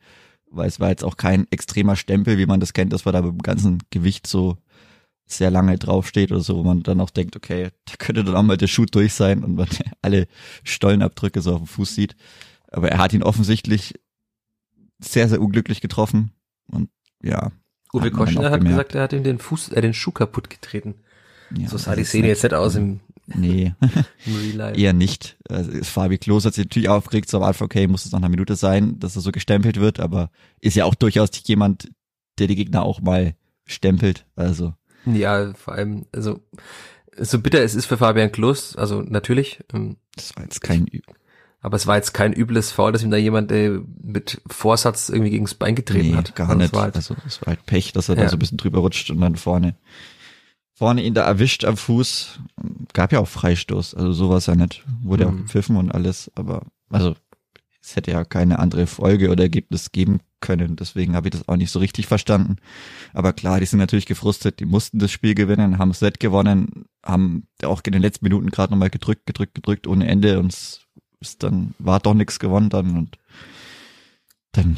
[0.49, 3.21] weil es war jetzt auch kein extremer Stempel, wie man das kennt, dass man da
[3.21, 4.57] mit dem ganzen Gewicht so
[5.25, 8.43] sehr lange draufsteht oder so, wo man dann auch denkt, okay, da könnte dann auch
[8.43, 9.67] mal der Schuh durch sein und man
[10.01, 10.27] alle
[10.63, 12.15] Stollenabdrücke so auf dem Fuß sieht.
[12.71, 13.95] Aber er hat ihn offensichtlich
[14.99, 16.31] sehr, sehr unglücklich getroffen
[16.67, 16.89] und
[17.21, 17.51] ja.
[17.93, 20.95] Uwe Koschner hat gesagt, er hat ihm den Fuß, äh, den Schuh kaputt getreten.
[21.55, 23.73] Ja, so sah die Szene jetzt nicht aus im, nee,
[24.25, 24.79] im Real Life.
[24.79, 25.37] Eher nicht.
[25.47, 28.29] Also, Fabi Klos hat sich natürlich aufgeregt, so am Anfang, okay, muss es nach einer
[28.29, 31.91] Minute sein, dass er so gestempelt wird, aber ist ja auch durchaus jemand,
[32.39, 34.73] der die Gegner auch mal stempelt, also
[35.05, 36.39] ja, vor allem, also
[37.19, 39.59] so bitter es ist für Fabian Klos, also natürlich.
[39.73, 40.87] Ähm, das war jetzt kein
[41.61, 45.29] Aber es war jetzt kein übles Foul, dass ihm da jemand äh, mit Vorsatz irgendwie
[45.31, 46.35] gegen das Bein getreten Nee, hat.
[46.35, 46.73] gar Also es nicht.
[46.75, 48.23] War halt, also es war halt Pech, dass er Ja.
[48.23, 49.75] da so ein bisschen drüber rutscht und dann vorne,
[50.73, 52.39] vorne ihn da erwischt am Fuß.
[52.93, 54.83] Gab ja auch Freistoß, also sowas ja nicht.
[55.03, 55.43] Wurde ja auch Mhm.
[55.43, 57.15] gepfiffen und alles, aber also
[57.83, 60.75] es hätte ja keine andere Folge oder Ergebnis geben können.
[60.77, 62.55] Deswegen habe ich das auch nicht so richtig verstanden.
[63.13, 66.85] Aber klar, die sind natürlich gefrustet, die mussten das Spiel gewinnen, haben das Set gewonnen,
[67.05, 70.81] haben auch in den letzten Minuten gerade nochmal gedrückt, gedrückt, gedrückt ohne Ende und es
[71.19, 73.17] ist dann, war doch nichts gewonnen dann und
[74.53, 74.77] dann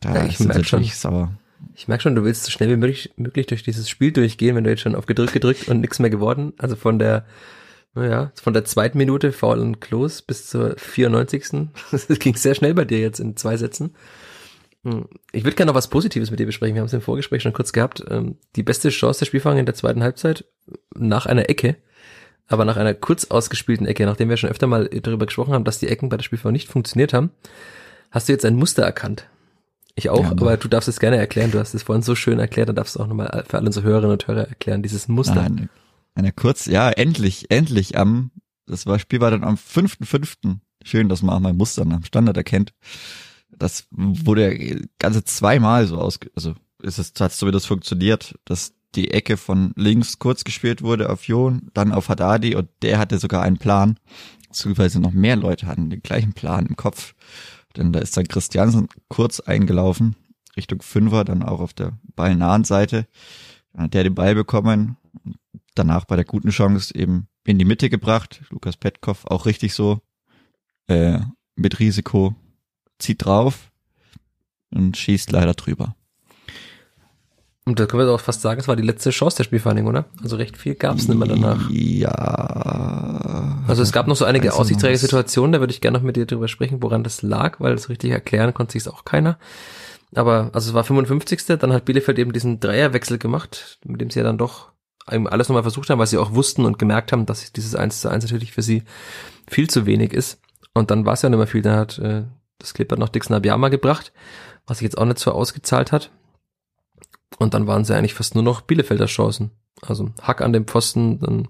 [0.00, 0.80] da Ja, ich sind sie merk schon.
[0.80, 1.32] natürlich sauer.
[1.74, 4.64] ich merke schon, du willst so schnell wie möglich, möglich durch dieses Spiel durchgehen, wenn
[4.64, 6.52] du jetzt schon auf gedrückt gedrückt und nichts mehr geworden.
[6.58, 7.24] Also von der,
[7.96, 11.68] naja, von der zweiten Minute Foul und Close bis zur 94.
[11.90, 13.94] Das ging sehr schnell bei dir jetzt in zwei Sätzen.
[14.84, 16.74] Hm, Ich würde gerne noch was Positives mit dir besprechen.
[16.74, 18.04] Wir haben es im Vorgespräch schon kurz gehabt.
[18.08, 20.44] Ähm, Die beste Chance der Spielfang in der zweiten Halbzeit
[20.94, 21.76] nach einer Ecke,
[22.46, 25.78] aber nach einer kurz ausgespielten Ecke, nachdem wir schon öfter mal darüber gesprochen haben, dass
[25.80, 27.30] die Ecken bei der Spielfang nicht funktioniert haben,
[28.12, 29.26] hast du jetzt ein Muster erkannt.
[29.98, 31.50] Ich auch, Ja, aber du darfst es gerne erklären.
[31.50, 33.86] Du hast es vorhin so schön erklärt, dann darfst du auch nochmal für alle unsere
[33.86, 35.34] Hörerinnen und Hörer erklären, dieses Muster.
[35.36, 35.70] Nein,
[36.16, 38.30] eine kurz, ja, endlich, endlich am,
[38.66, 40.58] das war Spiel war dann am 5.5.
[40.82, 42.72] Schön, dass man auch mal Muster am Standard erkennt.
[43.50, 48.34] Das wurde ja ganze zweimal so aus, also ist es hat so wie das funktioniert,
[48.44, 52.98] dass die Ecke von links kurz gespielt wurde auf Jon, dann auf Haddadi und der
[52.98, 53.98] hatte sogar einen Plan,
[54.48, 57.14] beziehungsweise noch mehr Leute hatten den gleichen Plan im Kopf.
[57.76, 60.16] Denn da ist dann Christiansen kurz eingelaufen,
[60.56, 63.06] Richtung Fünfer, dann auch auf der ballnahen Seite.
[63.72, 64.96] Dann hat der den Ball bekommen,
[65.78, 68.42] danach bei der guten Chance eben in die Mitte gebracht.
[68.50, 70.00] Lukas Petkoff auch richtig so,
[70.88, 71.18] äh,
[71.54, 72.34] mit Risiko,
[72.98, 73.70] zieht drauf
[74.70, 75.94] und schießt leider drüber.
[77.68, 80.04] Und da können wir auch fast sagen, es war die letzte Chance der Spielvereinigung, oder?
[80.22, 81.68] Also recht viel gab es nicht mehr danach.
[81.70, 83.64] Ja.
[83.66, 86.14] Also es gab noch so einige Also aussichtsreiche Situationen, da würde ich gerne noch mit
[86.14, 89.36] dir drüber sprechen, woran das lag, weil das richtig erklären konnte sich es auch keiner.
[90.14, 91.44] Aber also es war 55.
[91.58, 94.70] Dann hat Bielefeld eben diesen Dreierwechsel gemacht, mit dem sie ja dann doch
[95.06, 98.10] alles nochmal versucht haben, weil sie auch wussten und gemerkt haben, dass dieses 1 zu
[98.10, 98.82] 1 natürlich für sie
[99.48, 100.40] viel zu wenig ist.
[100.74, 101.62] Und dann war es ja nicht mehr viel.
[101.62, 102.24] Dann hat äh,
[102.58, 104.12] das Clippert noch Dixon Abiyama gebracht,
[104.66, 106.10] was sich jetzt auch nicht so ausgezahlt hat.
[107.38, 109.50] Und dann waren sie eigentlich fast nur noch Bielefelder Chancen.
[109.82, 111.48] Also Hack an dem Pfosten, dann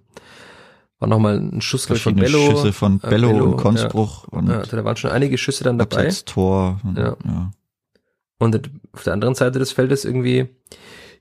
[0.99, 2.51] war nochmal ein Schuss ich, von Bello.
[2.51, 5.64] Schüsse von äh, Bello, Bello, und Konspruch und Ja, also da waren schon einige Schüsse
[5.64, 5.97] dann dabei.
[5.99, 6.81] Abseits-Tor.
[6.85, 7.16] Und, Ja.
[7.25, 7.51] ja.
[8.38, 10.49] Und auf der anderen Seite des Feldes irgendwie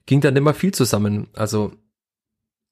[0.05, 1.27] ging dann immer viel zusammen.
[1.33, 1.71] Also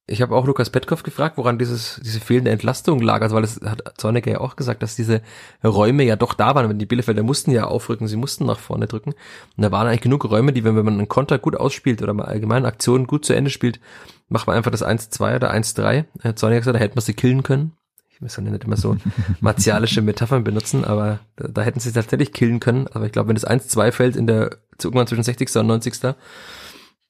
[0.06, 3.22] ich habe auch Lukas Petkoff gefragt, woran dieses, diese fehlende Entlastung lag.
[3.22, 5.22] Also weil das hat Zorniger ja auch gesagt, dass diese
[5.64, 6.70] Räume ja doch da waren.
[6.70, 9.12] Wenn die Bielefelder mussten ja aufrücken, sie mussten nach vorne drücken.
[9.56, 12.26] Und da waren eigentlich genug Räume, die, wenn man einen Konter gut ausspielt oder mal
[12.26, 13.80] allgemein Aktionen gut zu Ende spielt,
[14.28, 16.06] macht man einfach das 1-2 oder 1-3.
[16.22, 17.72] Äh, Zorniger gesagt, da hätte man sie killen können.
[18.10, 18.98] Ich muss ja nicht immer so
[19.40, 22.88] martialische Metaphern benutzen, aber da, da hätten sie tatsächlich killen können.
[22.92, 25.56] Aber ich glaube, wenn das 1-2 fällt in der, irgendwann zwischen 60.
[25.56, 26.14] und 90.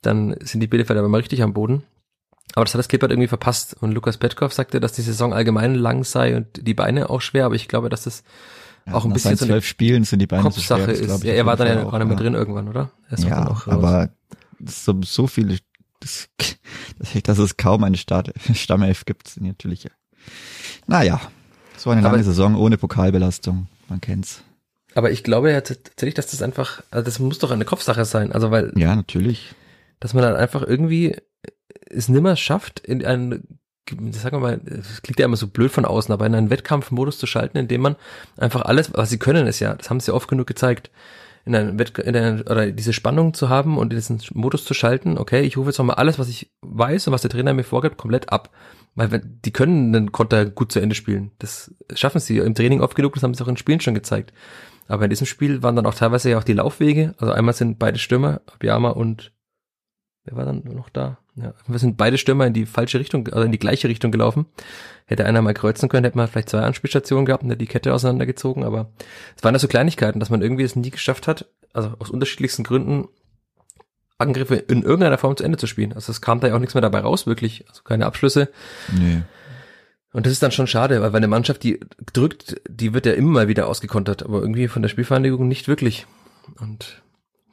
[0.04, 1.82] dann sind die Bielefelder aber mal richtig am Boden.
[2.56, 3.76] Aber das hat das Clippert irgendwie verpasst.
[3.80, 7.46] Und Lukas Petkoff sagte, dass die Saison allgemein lang sei und die Beine auch schwer,
[7.46, 8.24] aber ich glaube, dass das
[8.86, 11.02] Ja, auch ein bisschen so eine zwölf Spielen sind die Beine so schwer, ist.
[11.02, 12.16] ich Ja, er war dann ja nicht mehr ja.
[12.16, 12.92] drin irgendwann, oder?
[13.10, 14.10] Er ist auch Ja, auch aber
[14.66, 15.58] so, so viele,
[16.00, 16.30] das,
[17.00, 19.88] das, dass es kaum eine Start, Stammelf gibt, sind natürlich.
[20.88, 21.20] Naja,
[21.78, 24.44] so eine lange Aber- Saison ohne Pokalbelastung, man kennt's.
[24.96, 28.32] Aber ich glaube ja tatsächlich, dass das einfach, also das muss doch eine Kopfsache sein.
[28.32, 29.56] Also weil Ja, natürlich.
[30.00, 31.16] dass man dann einfach irgendwie
[31.96, 33.60] es nimmer schafft, in einen,
[34.12, 37.18] sagen wir mal, es klingt ja immer so blöd von außen, aber in einen Wettkampfmodus
[37.18, 37.96] zu schalten, in dem man
[38.38, 40.92] einfach alles, was sie können, ist ja, das haben sie oft genug gezeigt,
[41.46, 44.74] in einen Wett, in einen, oder diese Spannung zu haben und in diesen Modus zu
[44.74, 47.64] schalten, okay, ich rufe jetzt nochmal alles, was ich weiß und was der Trainer mir
[47.64, 48.50] vorgibt, komplett ab.
[48.96, 51.32] Weil wenn, die können einen Konter gut zu Ende spielen.
[51.40, 54.32] Das schaffen sie im Training oft genug, das haben sie auch in Spielen schon gezeigt.
[54.88, 57.16] Aber in diesem Spiel waren dann auch teilweise ja auch die Laufwege.
[57.18, 59.34] Also einmal sind beide Stürmer, Abiyama und
[60.26, 61.18] wer war dann noch da?
[61.36, 64.46] Ja, wir sind beide Stürmer in die falsche Richtung, also in die gleiche Richtung gelaufen.
[65.06, 67.94] Hätte einer mal kreuzen können, hätte man vielleicht zwei Anspielstationen gehabt und hätte die Kette
[67.94, 68.92] auseinandergezogen, aber
[69.36, 72.64] es waren ja so Kleinigkeiten, dass man irgendwie es nie geschafft hat, also aus unterschiedlichsten
[72.64, 73.08] Gründen
[74.20, 75.94] Angriffe in irgendeiner Form zu Ende zu spielen.
[75.94, 77.66] Also es kam da ja auch nichts mehr dabei raus, wirklich.
[77.68, 78.50] Also keine Abschlüsse.
[78.92, 79.24] Nee.
[80.14, 81.80] Und das ist dann schon schade, weil eine Mannschaft, die
[82.14, 86.06] drückt, die wird ja immer mal wieder ausgekontert, aber irgendwie von der Spielvereinigung nicht wirklich.
[86.60, 87.02] Und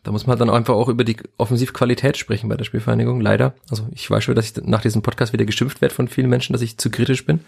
[0.02, 3.54] da muss man dann einfach auch über die Offensivqualität sprechen bei der Spielvereinigung, leider.
[3.68, 6.54] Also ich weiß schon, dass ich nach diesem Podcast wieder geschimpft werde von vielen Menschen,
[6.54, 7.40] dass ich zu kritisch bin.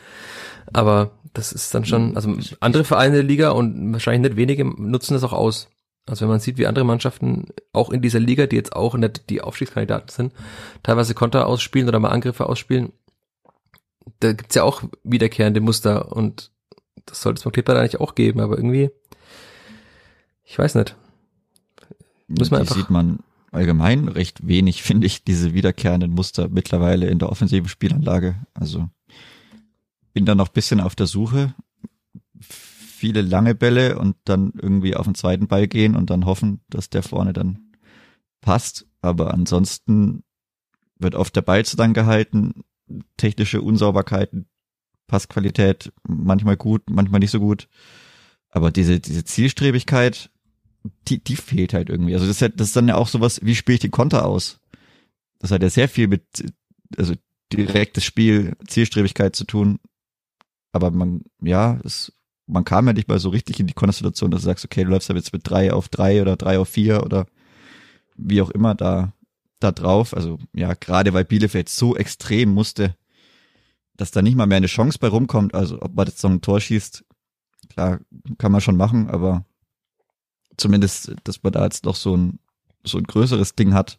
[0.73, 5.15] Aber das ist dann schon, also andere Vereine der Liga und wahrscheinlich nicht wenige nutzen
[5.15, 5.69] das auch aus.
[6.07, 9.31] Also wenn man sieht, wie andere Mannschaften auch in dieser Liga, die jetzt auch nicht
[9.31, 10.33] die Aufstiegskandidaten sind,
[10.83, 12.93] teilweise Konter ausspielen oder mal Angriffe ausspielen,
[14.21, 16.51] da gibt's ja auch wiederkehrende Muster und
[17.07, 18.91] das sollte es beim Clipper eigentlich auch geben, aber irgendwie,
[20.45, 20.97] ich weiß nicht.
[22.39, 27.09] Muss man die einfach sieht man allgemein recht wenig, finde ich, diese wiederkehrenden Muster mittlerweile
[27.09, 28.37] in der offensiven Spielanlage.
[28.55, 28.89] Also
[30.13, 31.55] bin da noch bisschen auf der Suche.
[32.41, 36.91] Viele lange Bälle und dann irgendwie auf den zweiten Ball gehen und dann hoffen, dass
[36.91, 37.73] der vorne dann
[38.41, 38.87] passt.
[39.01, 40.23] Aber ansonsten
[40.99, 42.65] wird oft der Ball zu dann gehalten,
[43.17, 44.47] technische Unsauberkeiten,
[45.09, 47.69] Passqualität manchmal gut, manchmal nicht so gut.
[48.49, 50.31] Aber diese, diese Zielstrebigkeit,
[51.09, 52.15] die, die fehlt halt irgendwie.
[52.15, 54.27] Also das ist, halt, das ist dann ja auch sowas, wie spiele ich den Konter
[54.27, 54.61] aus?
[55.39, 56.25] Das hat ja sehr viel mit,
[56.97, 57.15] also
[57.53, 59.79] direktes Spiel, Zielstrebigkeit zu tun.
[60.73, 62.13] Aber man, ja, es,
[62.47, 64.91] man kam ja nicht mal so richtig in die Konstellation, dass du sagst, okay, du
[64.91, 67.27] läufst ja jetzt mit drei auf drei oder drei auf vier oder
[68.17, 69.13] wie auch immer da,
[69.61, 70.15] da drauf.
[70.15, 72.97] Also ja, gerade weil Bielefeld so extrem musste,
[73.97, 75.55] dass da nicht mal mehr eine Chance bei rumkommt.
[75.55, 77.05] Also ob man jetzt so ein Tor schießt,
[77.69, 78.01] klar,
[78.39, 79.45] kann man schon machen, aber
[80.57, 82.39] zumindest, dass man da jetzt noch so ein,
[82.85, 83.99] so ein größeres Ding hat.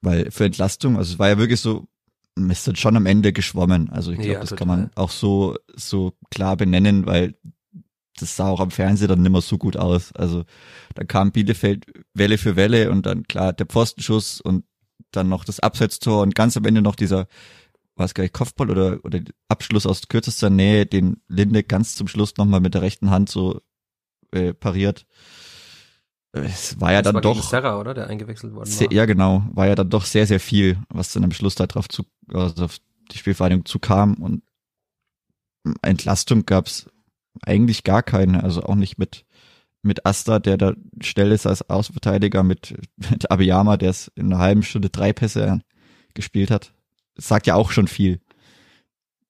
[0.00, 1.86] Weil für Entlastung, also es war ja wirklich so,
[2.34, 3.90] man ist dann schon am Ende geschwommen.
[3.90, 4.58] Also ich glaube, ja, das total.
[4.58, 7.34] kann man auch so, so klar benennen, weil
[8.18, 10.12] das sah auch am Fernsehen dann nimmer so gut aus.
[10.12, 10.44] Also
[10.94, 14.64] da kam Bielefeld Welle für Welle und dann klar der Pfostenschuss und
[15.10, 17.26] dann noch das Absetztor und ganz am Ende noch dieser,
[17.96, 22.60] was gleich Kopfball oder, oder Abschluss aus kürzester Nähe, den Linde ganz zum Schluss nochmal
[22.60, 23.60] mit der rechten Hand so
[24.32, 25.06] äh, pariert.
[26.32, 27.42] Es war ja das dann war doch.
[27.42, 27.94] Serra, oder?
[27.94, 28.94] Der eingewechselt worden sehr, war.
[28.94, 29.44] Ja, genau.
[29.52, 32.64] War ja dann doch sehr, sehr viel, was dann am Schluss da drauf zu, also
[32.64, 32.78] auf
[33.10, 34.42] die Spielvereinigung zukam und
[35.82, 36.90] Entlastung gab's
[37.42, 39.24] eigentlich gar keine, also auch nicht mit
[39.82, 42.74] mit Asta, der da schnell ist als Außenverteidiger, mit,
[43.10, 45.60] mit Abiyama, der es in einer halben Stunde drei Pässe
[46.14, 46.72] gespielt hat.
[47.14, 48.20] Das sagt ja auch schon viel.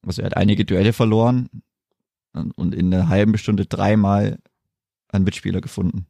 [0.06, 1.48] Also er hat einige Duelle verloren
[2.32, 4.38] und in einer halben Stunde dreimal
[5.12, 6.06] einen Mitspieler gefunden.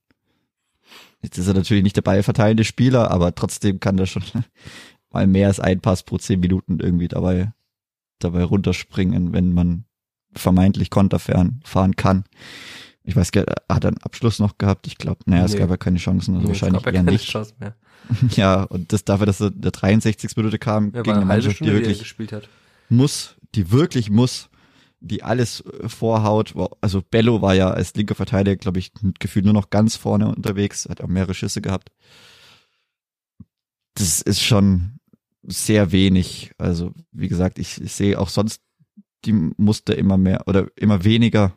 [1.23, 4.25] Jetzt ist er natürlich nicht der ballverteilende Spieler, aber trotzdem kann er schon
[5.13, 7.53] mal mehr als ein Pass pro zehn Minuten irgendwie dabei,
[8.19, 9.85] dabei runterspringen, wenn man
[10.35, 12.25] vermeintlich konterfern fahren kann.
[13.05, 14.87] Ich weiß, hat er einen Abschluss noch gehabt?
[14.87, 17.29] Ich glaube, naja, es gab ja keine Chancen, also nee, wahrscheinlich eher nicht.
[17.29, 17.75] Chance mehr.
[18.31, 20.37] ja, und das dafür, dass er der 63.
[20.37, 22.49] Minute kam, ja, gegen eine Mannschaft, die wirklich gespielt hat.
[22.89, 24.51] muss, die wirklich muss,
[25.03, 26.55] die alles vorhaut.
[26.81, 30.89] Also Bello war ja als linker Verteidiger, glaube ich, gefühlt nur noch ganz vorne unterwegs,
[30.89, 31.91] hat auch mehrere Schüsse gehabt.
[33.95, 35.01] Das ist schon
[35.43, 36.53] sehr wenig.
[36.57, 38.63] Also, wie gesagt, ich, ich sehe auch sonst
[39.25, 41.53] die Muster immer mehr oder immer weniger.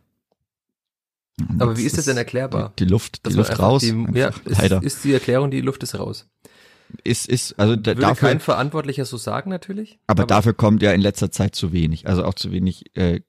[1.60, 2.74] Aber wie ist das denn erklärbar?
[2.80, 3.82] Die, die Luft, die Luft raus.
[3.82, 6.28] Die, ja, ist, ist die Erklärung, die Luft ist raus.
[7.04, 8.30] Ist, ist, also Würde dafür.
[8.30, 10.00] kein Verantwortlicher so sagen, natürlich.
[10.08, 12.08] Aber, aber, dafür kommt ja in letzter Zeit zu wenig.
[12.08, 13.22] Also auch zu wenig, äh,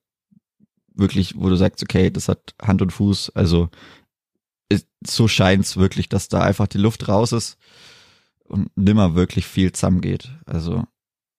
[0.97, 3.31] wirklich, wo du sagst, okay, das hat Hand und Fuß.
[3.35, 3.69] Also,
[4.69, 7.59] ist, so scheint's wirklich, dass da einfach die Luft raus ist
[8.45, 10.31] und nimmer wirklich viel zusammengeht.
[10.47, 10.85] Also,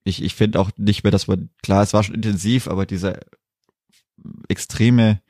[0.04, 3.20] ich, ich finde auch nicht mehr, dass man, klar, es war schon intensiv, aber dieser
[4.48, 5.22] extreme,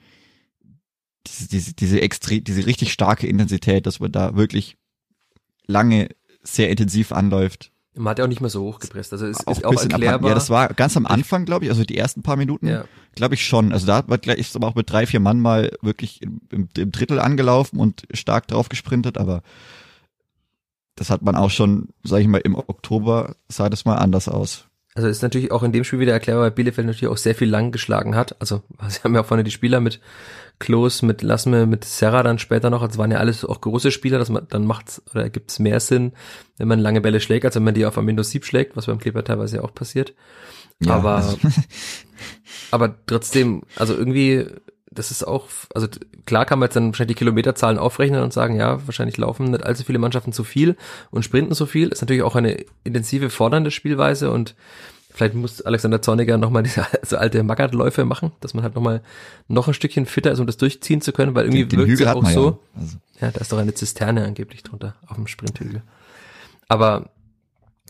[1.25, 4.77] diese, diese, diese extrem, diese richtig starke Intensität, dass man da wirklich
[5.65, 6.09] lange
[6.43, 7.71] sehr intensiv anläuft.
[7.97, 9.13] Man hat ja auch nicht mehr so hochgepresst.
[9.13, 10.29] Also es auch ist auch erklärbar.
[10.29, 12.85] Ja, das war ganz am Anfang, glaube ich, also die ersten paar Minuten, ja.
[13.15, 13.71] glaube ich schon.
[13.73, 16.69] Also da war gleich ist aber auch mit drei, vier Mann mal wirklich im, im,
[16.77, 19.41] im Drittel angelaufen und stark drauf gesprintet, aber
[20.95, 24.66] das hat man auch schon, sage ich mal, im Oktober sah das mal anders aus.
[24.97, 27.47] Also ist natürlich auch in dem Spiel wieder erklärbar, weil Bielefeld natürlich auch sehr viel
[27.47, 28.35] lang geschlagen hat.
[28.41, 29.99] Also sie haben ja vorne die Spieler mit
[30.57, 32.81] Klos, mit Lassme, mit Serra dann später noch.
[32.81, 36.13] Also waren ja alles auch große Spieler, dass man dann macht's oder gibt's mehr Sinn,
[36.57, 38.97] wenn man lange Bälle schlägt, als wenn man die auf Amino Sieb schlägt, was beim
[38.97, 40.15] Kleber teilweise ja auch passiert.
[40.79, 41.37] Ja, aber also
[42.71, 44.47] aber trotzdem, also irgendwie
[44.97, 45.87] das ist auch, also
[46.25, 49.63] klar kann man jetzt dann wahrscheinlich die Kilometerzahlen aufrechnen und sagen, ja, wahrscheinlich laufen nicht
[49.63, 50.75] allzu viele Mannschaften zu viel
[51.11, 51.89] und sprinten so viel.
[51.89, 54.55] Ist natürlich auch eine intensive, fordernde Spielweise und
[55.11, 59.03] vielleicht muss Alexander Zorniger nochmal diese so alte Maggardläufe machen, dass man halt nochmal
[59.47, 62.01] noch ein Stückchen fitter ist, um das durchziehen zu können, weil irgendwie den, den wirkt
[62.01, 62.45] es auch so.
[62.49, 62.81] Ja.
[62.81, 62.97] Also.
[63.21, 65.83] ja, da ist doch eine Zisterne angeblich drunter auf dem Sprinthügel.
[66.67, 67.11] Aber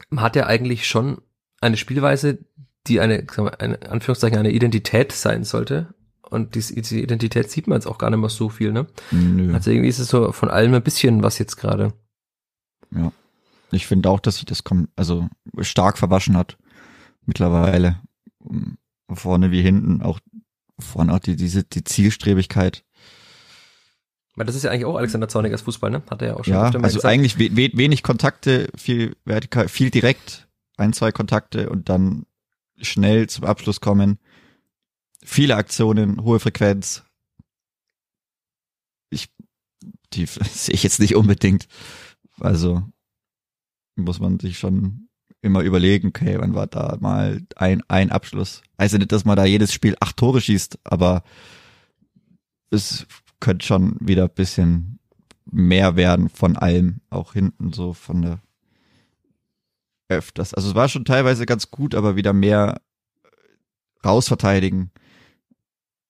[0.10, 1.22] man hat ja eigentlich schon
[1.62, 2.40] eine Spielweise,
[2.88, 5.88] die eine, sagen wir, eine Anführungszeichen eine Identität sein sollte
[6.30, 8.88] und diese, Identität sieht man jetzt auch gar nicht mehr so viel, ne?
[9.12, 9.54] Nö.
[9.54, 11.94] Also irgendwie ist es so von allem ein bisschen was jetzt gerade.
[12.92, 13.12] Ja.
[13.72, 15.28] Ich finde auch, dass sich das kommt, also
[15.60, 16.58] stark verwaschen hat
[17.26, 18.00] mittlerweile.
[19.14, 20.20] Vorne wie hinten, auch
[20.80, 22.84] vorne auch die, diese, die Zielstrebigkeit.
[24.36, 26.04] Weil das ist ja eigentlich auch Alexander Zornigers Fußball, ne?
[26.10, 26.54] Hat er ja auch schon.
[26.54, 27.06] Ja, also gesagt.
[27.06, 30.48] eigentlich we wenig Kontakte, viel vertikal, viel direkt,
[30.78, 32.26] ein, zwei Kontakte und dann
[32.80, 34.20] schnell zum Abschluss kommen
[35.24, 37.04] viele Aktionen, hohe Frequenz.
[39.10, 39.30] Ich,
[40.14, 41.68] die sehe ich jetzt nicht unbedingt.
[42.40, 42.84] Also
[43.96, 45.10] muss man sich schon
[45.42, 48.62] immer überlegen, okay, wann war da mal ein, ein Abschluss.
[48.76, 51.24] Also nicht, dass man da jedes Spiel acht Tore schießt, aber
[52.70, 53.08] es
[53.40, 55.00] könnte schon wieder ein bisschen
[55.46, 58.40] mehr werden von allem, auch hinten so von der
[60.10, 60.54] öfters.
[60.54, 62.82] Also es war schon teilweise ganz gut, aber wieder mehr
[64.06, 64.92] rausverteidigen,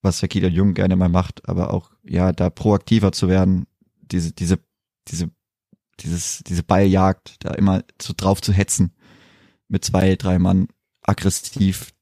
[0.07, 3.67] was der Kieler Jung gerne mal macht, aber auch ja da proaktiver zu werden,
[4.01, 4.59] diese diese
[5.07, 5.29] diese
[5.99, 8.93] dieses diese Balljagd, da immer so drauf zu hetzen
[9.67, 10.67] mit zwei, drei Mann
[11.03, 11.93] aggressiv.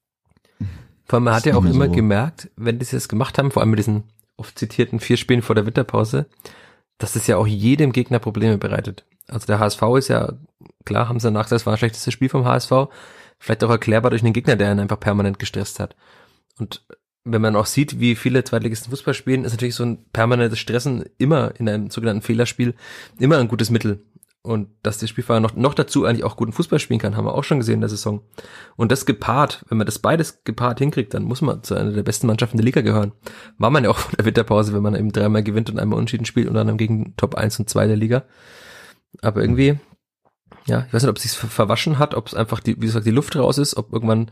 [1.05, 1.91] Vor allem, man hat ja auch immer so.
[1.91, 4.03] gemerkt, wenn die das gemacht haben, vor allem mit diesen
[4.37, 6.27] oft zitierten vier Spielen vor der Winterpause,
[6.97, 9.05] dass es ja auch jedem Gegner Probleme bereitet.
[9.27, 10.33] Also der HSV ist ja,
[10.83, 12.71] klar haben sie danach gesagt, es war ein schlechtes Spiel vom HSV,
[13.39, 15.95] vielleicht auch erklärbar durch einen Gegner, der ihn einfach permanent gestresst hat.
[16.57, 16.85] Und
[17.25, 21.05] wenn man auch sieht, wie viele Zweitligisten Fußball spielen, ist natürlich so ein permanentes Stressen
[21.17, 22.75] immer in einem sogenannten Fehlerspiel
[23.19, 24.05] immer ein gutes Mittel.
[24.43, 27.33] Und dass der Spielfahrer noch, noch dazu eigentlich auch guten Fußball spielen kann, haben wir
[27.33, 28.21] auch schon gesehen in der Saison.
[28.75, 32.03] Und das gepaart, wenn man das beides gepaart hinkriegt, dann muss man zu einer der
[32.03, 33.13] besten Mannschaften der Liga gehören.
[33.57, 36.25] War man ja auch von der Winterpause, wenn man eben dreimal gewinnt und einmal unentschieden
[36.25, 38.25] spielt und dann gegen Top 1 und 2 der Liga.
[39.23, 39.79] Aber irgendwie,
[40.67, 43.07] ja, ich weiß nicht, ob es sich verwaschen hat, ob es einfach die, wie gesagt,
[43.07, 44.29] die Luft raus ist, ob irgendwann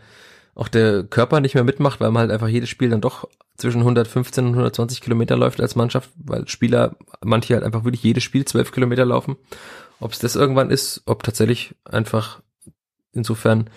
[0.56, 3.28] auch der Körper nicht mehr mitmacht, weil man halt einfach jedes Spiel dann doch
[3.58, 8.24] zwischen 115 und 120 Kilometer läuft als Mannschaft, weil Spieler, manche halt einfach wirklich jedes
[8.24, 9.36] Spiel 12 Kilometer laufen.
[9.99, 12.41] Ob es das irgendwann ist, ob tatsächlich einfach
[13.14, 13.70] insofern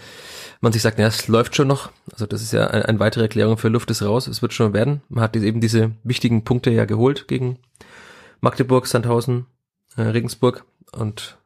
[0.61, 1.91] man sich sagt, ja, es läuft schon noch.
[2.11, 4.73] Also das ist ja eine, eine weitere Erklärung für Luft ist raus, es wird schon
[4.73, 5.03] werden.
[5.09, 7.59] Man hat eben diese wichtigen Punkte ja geholt gegen
[8.41, 9.47] Magdeburg, Sandhausen,
[9.97, 11.39] äh, Regensburg und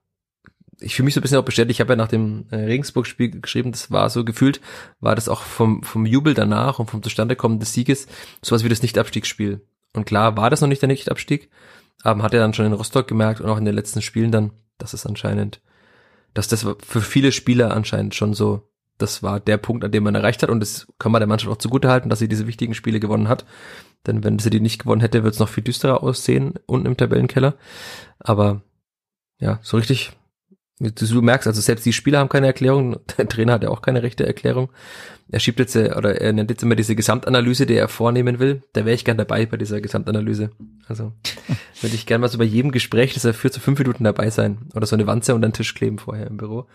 [0.80, 1.76] ich fühle mich so ein bisschen auch bestätigt.
[1.76, 4.60] Ich habe ja nach dem äh, Regensburg-Spiel geschrieben, das war so gefühlt,
[5.00, 8.06] war das auch vom, vom Jubel danach und vom Zustandekommen des Sieges
[8.42, 9.60] sowas wie das Nicht-Abstiegsspiel.
[9.94, 11.50] Und klar war das noch nicht der Nicht-Abstieg,
[12.02, 14.30] aber man hat ja dann schon in Rostock gemerkt und auch in den letzten Spielen
[14.30, 15.60] dann, dass es anscheinend,
[16.34, 18.68] dass das für viele Spieler anscheinend schon so,
[18.98, 21.52] das war der Punkt, an dem man erreicht hat und das kann man der Mannschaft
[21.52, 23.44] auch zugutehalten, dass sie diese wichtigen Spiele gewonnen hat.
[24.06, 26.96] Denn wenn sie die nicht gewonnen hätte, wird es noch viel düsterer aussehen unten im
[26.96, 27.54] Tabellenkeller.
[28.18, 28.62] Aber
[29.38, 30.12] ja, so richtig
[30.80, 34.02] Du merkst, also selbst die Spieler haben keine Erklärung, der Trainer hat ja auch keine
[34.02, 34.70] rechte Erklärung.
[35.30, 38.62] Er schiebt jetzt, äh, oder er nennt jetzt immer diese Gesamtanalyse, die er vornehmen will.
[38.72, 40.50] Da wäre ich gern dabei bei dieser Gesamtanalyse.
[40.88, 41.12] Also
[41.82, 44.30] würde ich gern mal so bei jedem Gespräch, das er führt, so fünf Minuten dabei
[44.30, 44.70] sein.
[44.74, 46.66] Oder so eine Wanze und einen Tisch kleben vorher im Büro.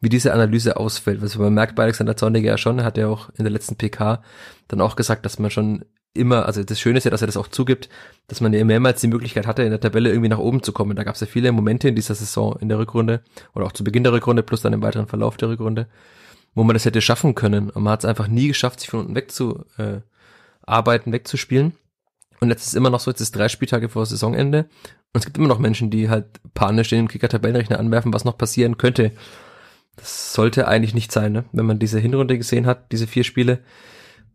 [0.00, 1.20] Wie diese Analyse ausfällt.
[1.22, 3.76] Also man merkt bei Alexander Zorniger ja schon, er hat ja auch in der letzten
[3.76, 4.22] PK
[4.68, 5.84] dann auch gesagt, dass man schon
[6.14, 7.88] immer, also das Schöne ist ja, dass er das auch zugibt,
[8.26, 10.96] dass man ja mehrmals die Möglichkeit hatte, in der Tabelle irgendwie nach oben zu kommen.
[10.96, 13.22] Da gab es ja viele Momente in dieser Saison, in der Rückrunde
[13.54, 15.88] oder auch zu Beginn der Rückrunde, plus dann im weiteren Verlauf der Rückrunde,
[16.54, 17.70] wo man das hätte schaffen können.
[17.70, 20.04] Und man hat es einfach nie geschafft, sich von unten wegzuarbeiten,
[20.66, 21.74] äh, wegzuspielen.
[22.40, 24.68] Und jetzt ist immer noch so, jetzt ist drei Spieltage vor Saisonende.
[25.12, 28.78] Und es gibt immer noch Menschen, die halt panisch den Kicker-Tabellenrechner anwerfen, was noch passieren
[28.78, 29.12] könnte.
[29.96, 31.44] Das sollte eigentlich nicht sein, ne?
[31.52, 33.60] wenn man diese Hinrunde gesehen hat, diese vier Spiele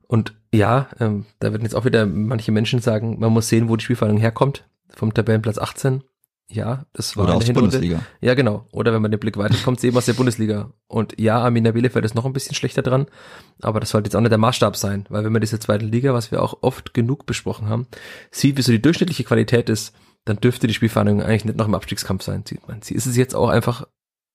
[0.07, 3.75] und ja, ähm, da werden jetzt auch wieder manche Menschen sagen, man muss sehen, wo
[3.75, 4.67] die Spielverhandlung herkommt.
[4.89, 6.03] Vom Tabellenplatz 18.
[6.47, 8.01] Ja, das war Oder aus der Bundesliga.
[8.21, 8.67] Ja, genau.
[8.71, 10.71] Oder wenn man den Blick weiterkommt, sehen wir aus der Bundesliga.
[10.87, 13.07] Und ja, Arminia Bielefeld ist noch ein bisschen schlechter dran,
[13.61, 16.13] aber das sollte jetzt auch nicht der Maßstab sein, weil wenn man diese zweite Liga,
[16.13, 17.87] was wir auch oft genug besprochen haben,
[18.29, 21.75] sieht, wie so die durchschnittliche Qualität ist, dann dürfte die Spielverhandlung eigentlich nicht noch im
[21.75, 22.83] Abstiegskampf sein, sieht man.
[22.83, 23.87] Sie ist es jetzt auch einfach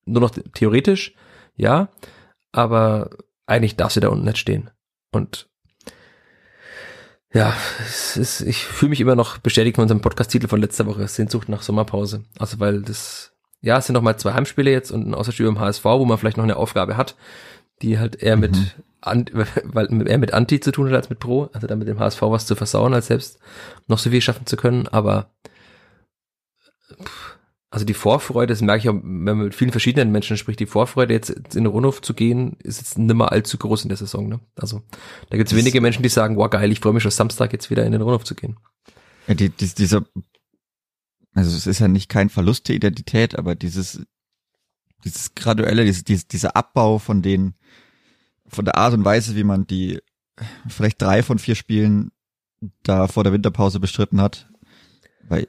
[0.04, 1.14] nur noch theoretisch,
[1.56, 1.90] ja,
[2.50, 3.10] aber
[3.46, 4.70] eigentlich darf sie da unten nicht stehen.
[5.12, 5.49] Und
[7.32, 11.06] ja, es ist, ich fühle mich immer noch bestätigt von unserem Podcast-Titel von letzter Woche,
[11.06, 12.24] Sehnsucht nach Sommerpause.
[12.38, 15.60] Also weil das, ja, es sind noch mal zwei Heimspiele jetzt und ein Außerspiel im
[15.60, 17.14] HSV, wo man vielleicht noch eine Aufgabe hat,
[17.82, 18.70] die halt eher mit, mhm.
[19.00, 22.00] an, weil eher mit Anti zu tun hat als mit Pro, also dann mit dem
[22.00, 23.38] HSV was zu versauen, als selbst
[23.86, 25.30] noch so viel schaffen zu können, aber
[27.00, 27.29] pff,
[27.70, 30.66] also die Vorfreude, das merke ich auch, wenn man mit vielen verschiedenen Menschen spricht, die
[30.66, 33.96] Vorfreude jetzt in den Rundhof zu gehen, ist jetzt nicht mehr allzu groß in der
[33.96, 34.28] Saison.
[34.28, 34.40] Ne?
[34.56, 34.82] Also
[35.30, 37.70] da gibt es wenige Menschen, die sagen, wow geil, ich freue mich schon Samstag jetzt
[37.70, 38.58] wieder in den Rundhof zu gehen.
[39.28, 40.04] Ja, die, die, dieser,
[41.32, 44.00] also es ist ja nicht kein Verlust der Identität, aber dieses,
[45.04, 47.54] dieses graduelle, dieses, dieses, dieser Abbau von den,
[48.48, 50.00] von der Art und Weise, wie man die
[50.68, 52.10] vielleicht drei von vier Spielen
[52.82, 54.50] da vor der Winterpause bestritten hat,
[55.28, 55.46] weil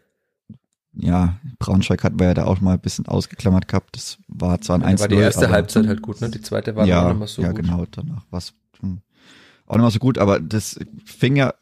[0.94, 3.96] ja, Braunschweig hatten wir ja da auch mal ein bisschen ausgeklammert gehabt.
[3.96, 6.30] Das war zwar ein 1 War die erste Halbzeit halt gut, ne?
[6.30, 7.66] Die zweite war ja, auch nicht mehr so ja, gut.
[7.66, 11.54] Ja, genau, danach war es auch nicht mehr so gut, aber das fing ja,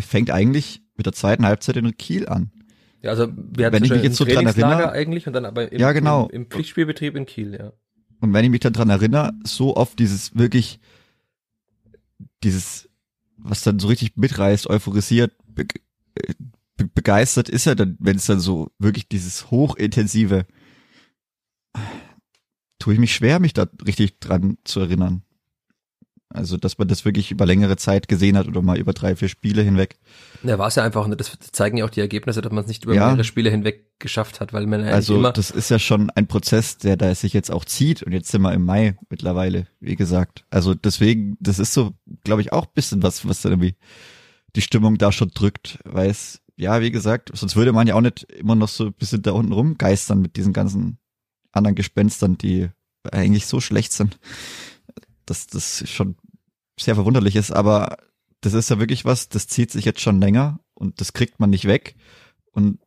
[0.00, 2.50] fängt eigentlich mit der zweiten Halbzeit in Kiel an.
[3.00, 5.70] Ja, also wir hatten wenn ich mich jetzt so dran erinnere, eigentlich und dann aber
[5.70, 6.26] im, ja, genau.
[6.28, 7.72] im, im Pflichtspielbetrieb in Kiel, ja.
[8.20, 10.80] Und wenn ich mich dann dran erinnere, so oft dieses wirklich,
[12.42, 12.88] dieses
[13.36, 15.32] was dann so richtig mitreißt, euphorisiert,
[16.76, 20.46] begeistert ist ja dann, wenn es dann so wirklich dieses hochintensive,
[22.78, 25.22] tue ich mich schwer, mich da richtig dran zu erinnern.
[26.30, 29.28] Also, dass man das wirklich über längere Zeit gesehen hat oder mal über drei, vier
[29.28, 30.00] Spiele hinweg.
[30.42, 31.14] Ja, war es ja einfach, ne?
[31.16, 33.06] das zeigen ja auch die Ergebnisse, dass man es nicht über Ja.
[33.06, 36.26] mehrere Spiele hinweg geschafft hat, weil man ja Also, immer, das ist ja schon ein
[36.26, 39.94] Prozess, der da sich jetzt auch zieht und jetzt sind wir im Mai mittlerweile, wie
[39.94, 40.44] gesagt.
[40.50, 41.92] Also, deswegen, das ist so,
[42.24, 43.76] glaube ich, auch ein bisschen was, was dann irgendwie
[44.56, 48.00] die Stimmung da schon drückt, weil es, ja, wie gesagt, sonst würde man ja auch
[48.00, 50.98] nicht immer noch so ein bisschen da unten rumgeistern mit diesen ganzen
[51.52, 52.70] anderen Gespenstern, die
[53.10, 54.18] eigentlich so schlecht sind,
[55.26, 56.16] dass das schon
[56.78, 57.98] sehr verwunderlich ist, aber
[58.40, 61.50] das ist ja wirklich was, das zieht sich jetzt schon länger und das kriegt man
[61.50, 61.96] nicht weg
[62.52, 62.78] und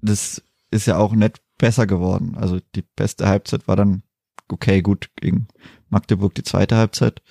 [0.00, 2.36] das ist ja auch nicht besser geworden.
[2.36, 4.02] Also die beste Halbzeit war dann
[4.48, 5.48] okay, gut gegen
[5.88, 7.22] Magdeburg die zweite Halbzeit.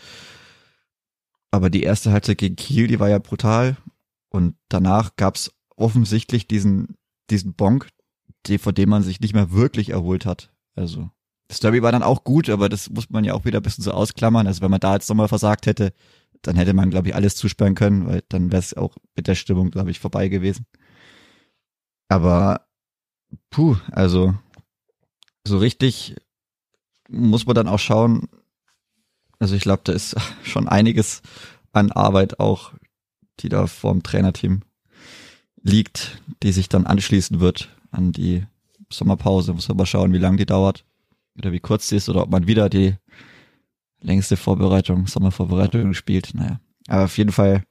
[1.52, 3.78] Aber die erste Halbzeit gegen Kiel, die war ja brutal.
[4.30, 5.52] Und danach gab's
[5.82, 6.98] offensichtlich diesen,
[7.30, 7.90] diesen Bonk,
[8.60, 10.52] vor dem man sich nicht mehr wirklich erholt hat.
[10.76, 11.10] Also
[11.48, 13.84] das Derby war dann auch gut, aber das muss man ja auch wieder ein bisschen
[13.84, 14.48] so ausklammern.
[14.48, 15.94] Also wenn man da jetzt nochmal versagt hätte,
[16.42, 19.36] dann hätte man, glaube ich, alles zusperren können, weil dann wäre es auch mit der
[19.36, 20.66] Stimmung, glaube ich, vorbei gewesen.
[22.08, 22.68] Aber
[23.50, 24.34] puh, also
[25.46, 26.16] so richtig
[27.10, 28.30] muss man dann auch schauen.
[29.40, 31.22] Also ich glaube, da ist schon einiges
[31.74, 32.74] an Arbeit auch,
[33.40, 34.62] die da vorm Trainerteam
[35.64, 38.46] liegt, die sich dann anschließen wird an die
[38.92, 39.54] Sommerpause.
[39.54, 40.86] Muss man mal schauen, wie lange die dauert
[41.38, 42.96] oder wie kurz sie ist oder ob man wieder die
[44.02, 46.34] längste Vorbereitung, Sommervorbereitung spielt.
[46.34, 47.64] Naja, aber auf jeden Fall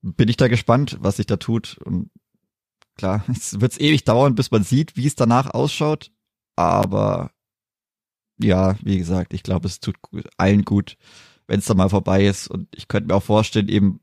[0.00, 2.10] bin ich da gespannt, was sich da tut und
[2.96, 6.10] klar, es wird ewig dauern, bis man sieht, wie es danach ausschaut.
[6.56, 7.30] Aber
[8.40, 9.96] ja, wie gesagt, ich glaube, es tut
[10.36, 10.96] allen gut,
[11.46, 12.48] wenn es dann mal vorbei ist.
[12.48, 14.00] Und ich könnte mir auch vorstellen, eben,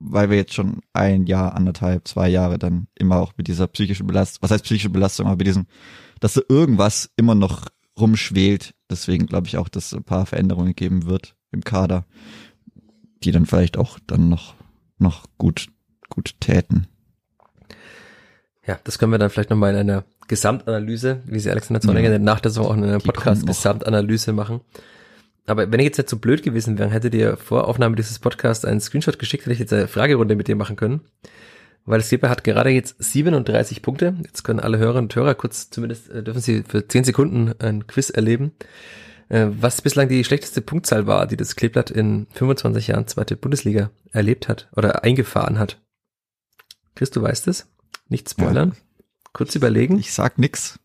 [0.00, 4.06] weil wir jetzt schon ein Jahr, anderthalb, zwei Jahre dann immer auch mit dieser psychischen
[4.06, 5.66] Belastung, was heißt psychische Belastung, aber mit diesem,
[6.20, 7.66] dass so irgendwas immer noch
[7.98, 8.74] rumschwelt.
[8.90, 12.04] Deswegen glaube ich auch, dass es ein paar Veränderungen geben wird im Kader,
[13.24, 14.54] die dann vielleicht auch dann noch,
[14.98, 15.66] noch gut,
[16.08, 16.86] gut täten.
[18.66, 22.18] ja, das können wir dann vielleicht nochmal in einer Gesamtanalyse, wie sie Alexander Zorniger Ja.
[22.18, 23.56] nach der Saison auch in einem Die Podcast kommt noch.
[23.56, 24.60] Gesamtanalyse machen.
[25.48, 28.64] Aber wenn ich jetzt nicht so blöd gewesen wäre, hätte dir vor Aufnahme dieses Podcasts
[28.64, 31.00] einen Screenshot geschickt, hätte ich jetzt eine Fragerunde mit dir machen können.
[31.86, 34.14] Weil Skipper hat gerade jetzt 37 Punkte.
[34.24, 37.86] Jetzt können alle Hörerinnen und Hörer kurz, zumindest äh, dürfen sie für 10 Sekunden ein
[37.86, 38.52] Quiz erleben.
[39.30, 43.90] Äh, was bislang die schlechteste Punktzahl war, die das Kleeblatt in 25 Jahren zweite Bundesliga
[44.12, 45.80] erlebt hat oder eingefahren hat.
[46.94, 47.66] Chris, du weißt es?
[48.08, 48.74] Nicht spoilern.
[49.32, 49.98] Kurz überlegen.
[49.98, 50.78] Ich sag nix.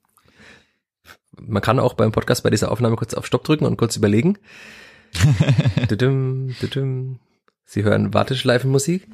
[1.40, 4.38] Man kann auch beim Podcast bei dieser Aufnahme kurz auf Stopp drücken und kurz überlegen.
[7.66, 9.08] Sie hören Warteschleifenmusik.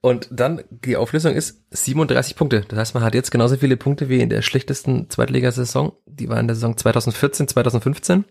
[0.00, 2.64] Und dann die Auflösung ist 37 Punkte.
[2.68, 5.92] Das heißt, man hat jetzt genauso viele Punkte wie in der schlechtesten Zweitligasaison.
[6.06, 8.24] Die war in der Saison 2014, 2015.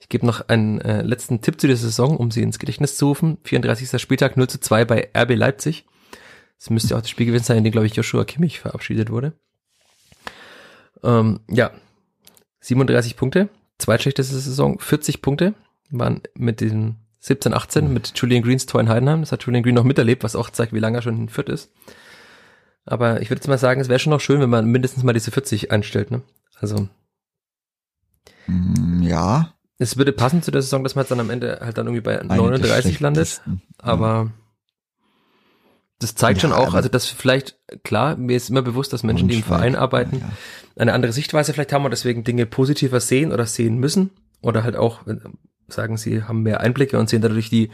[0.00, 3.06] Ich gebe noch einen äh, letzten Tipp zu dieser Saison, um sie ins Gedächtnis zu
[3.06, 3.38] rufen.
[3.44, 4.00] 34.
[4.00, 5.86] Spieltag 0 zu 2 bei RB Leipzig.
[6.58, 9.32] Das müsste auch das Spiel gewesen sein, in dem, glaube ich, Joshua Kimmich verabschiedet wurde.
[11.02, 11.70] Ähm, ja,
[12.60, 13.48] 37 Punkte,
[13.78, 15.54] zweitschlechteste Saison, 40 Punkte
[15.90, 19.20] waren mit den 17, 18 mit Julian Greens Tor in Heidenheim.
[19.20, 21.48] Das hat Julian Green noch miterlebt, was auch zeigt, wie lange er schon in Fürth
[21.48, 21.70] ist.
[22.84, 25.12] Aber ich würde jetzt mal sagen, es wäre schon noch schön, wenn man mindestens mal
[25.12, 26.10] diese 40 einstellt.
[26.10, 26.22] Ne?
[26.60, 26.88] Also
[28.46, 29.52] Mm, Ja.
[29.78, 32.00] es würde passen zu der Saison, dass man jetzt dann am Ende halt dann irgendwie
[32.02, 33.42] bei eine der 39 landet.
[33.78, 34.30] Aber
[36.00, 39.02] das zeigt Ja, schon auch, aber- also dass vielleicht, klar, mir ist immer bewusst, dass
[39.02, 40.32] Menschen, die im Verein arbeiten, ja, ja.
[40.76, 44.76] eine andere Sichtweise vielleicht haben und deswegen Dinge positiver sehen oder sehen müssen oder halt
[44.76, 45.16] auch äh,
[45.68, 47.70] sagen, sie haben mehr Einblicke und sehen dadurch die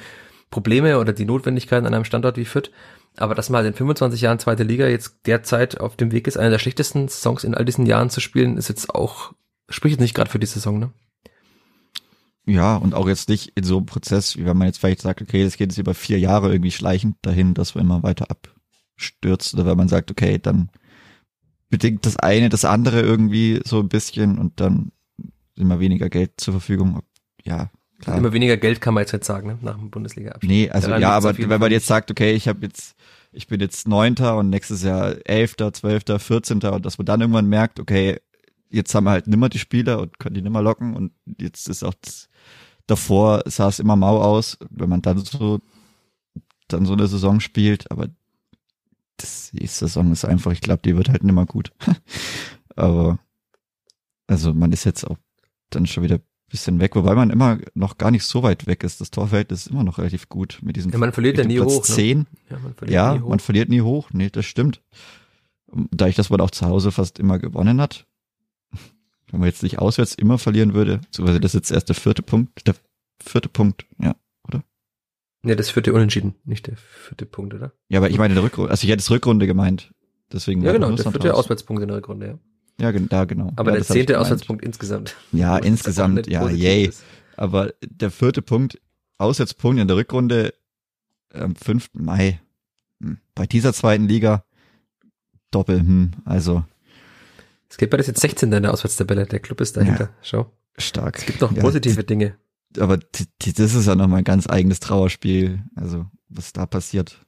[0.51, 2.71] Probleme oder die Notwendigkeiten an einem Standort wie Fürth.
[3.17, 6.37] Aber dass man halt in 25 Jahren zweite Liga jetzt derzeit auf dem Weg ist,
[6.37, 9.33] eine der schlechtesten Songs in all diesen Jahren zu spielen, ist jetzt auch,
[9.69, 10.91] spricht jetzt nicht gerade für die Saison, ne?
[12.47, 15.23] Ja, und auch jetzt nicht in so einem Prozess, wie wenn man jetzt vielleicht sagt,
[15.23, 19.55] okay, das geht jetzt über vier Jahre irgendwie schleichend dahin, dass wir immer weiter abstürzt.
[19.55, 20.71] Oder wenn man sagt, okay, dann
[21.71, 24.93] bedingt das eine das andere irgendwie so ein bisschen und dann
[25.57, 27.01] immer weniger Geld zur Verfügung.
[27.45, 27.71] Ja,
[28.01, 28.19] klar.
[28.19, 29.59] Immer weniger Geld kann man jetzt halt sagen, ne?
[29.63, 30.51] nach dem Bundesliga-Abstieg.
[30.51, 32.95] Nee, also Daran ja, aber wenn man jetzt sagt, okay, ich habe jetzt,
[33.33, 37.49] ich bin jetzt Neunter und nächstes Jahr Elfter, Zwölfter, Vierzehnter und dass man dann irgendwann
[37.49, 38.19] merkt, okay,
[38.75, 41.83] jetzt haben wir halt nimmer die Spieler und können die nimmer locken und jetzt ist
[41.83, 42.29] auch das,
[42.87, 45.61] davor sah es immer mau aus, wenn man dann so
[46.69, 48.09] dann so eine Saison spielt, aber
[49.19, 51.73] das, die Saison ist einfach, ich glaube, die wird halt nimmer gut.
[52.77, 53.19] aber
[54.27, 55.19] also man ist jetzt auch
[55.71, 56.21] dann schon wieder
[56.55, 59.01] bisschen weg, wobei man immer noch gar nicht so weit weg ist.
[59.01, 61.73] Das Torverhältnis ist immer noch relativ gut mit diesem Ja, man verliert ja nie Platz
[61.73, 61.89] hoch.
[61.89, 61.95] Ne?
[61.95, 62.27] 10.
[62.49, 63.29] Ja, man verliert Ja, nie hoch.
[63.29, 64.11] man verliert nie hoch.
[64.13, 64.81] Nee, das stimmt.
[65.91, 68.07] Dadurch, dass man auch zu Hause fast immer gewonnen hat.
[69.31, 72.23] Wenn man jetzt nicht auswärts immer verlieren würde, beziehungsweise das ist jetzt erst der vierte
[72.23, 72.75] Punkt, der
[73.23, 74.15] vierte Punkt, ja.
[75.45, 77.73] ja, das vierte Unentschieden, nicht der vierte Punkt, oder?
[77.89, 79.93] Ja, aber ich meine der Rückrunde, also ich hätte es Rückrunde gemeint.
[80.33, 81.41] Deswegen Ja, genau, der vierte raus.
[81.41, 82.39] Auswärtspunkt in der Rückrunde, ja.
[82.81, 83.53] Ja, da genau.
[83.57, 84.19] Aber ja, der das zehnte.
[84.21, 85.15] Auswärtspunkt insgesamt.
[85.33, 86.87] Ja, insgesamt, ja, yay.
[86.87, 87.05] ist.
[87.37, 88.81] Aber der vierte Punkt,
[89.19, 90.55] Auswärtspunkt in der Rückrunde
[91.33, 91.91] am 5.
[91.95, 92.41] Mai.
[93.01, 94.45] Hm, Bei dieser zweiten Liga
[95.51, 96.65] Doppel, hm, also
[97.75, 98.53] Es geht bei das jetzt 16.
[98.53, 99.27] in der Auswärtstabelle.
[99.27, 100.11] Der Club ist dahinter.
[100.23, 100.53] Schau.
[100.79, 101.19] stark.
[101.19, 102.37] Es gibt noch Ja, positive Dinge.
[102.71, 105.65] die- aber die, die, das ist ja nochmal ein ganz eigenes Trauerspiel.
[105.75, 107.27] Also, was da passiert.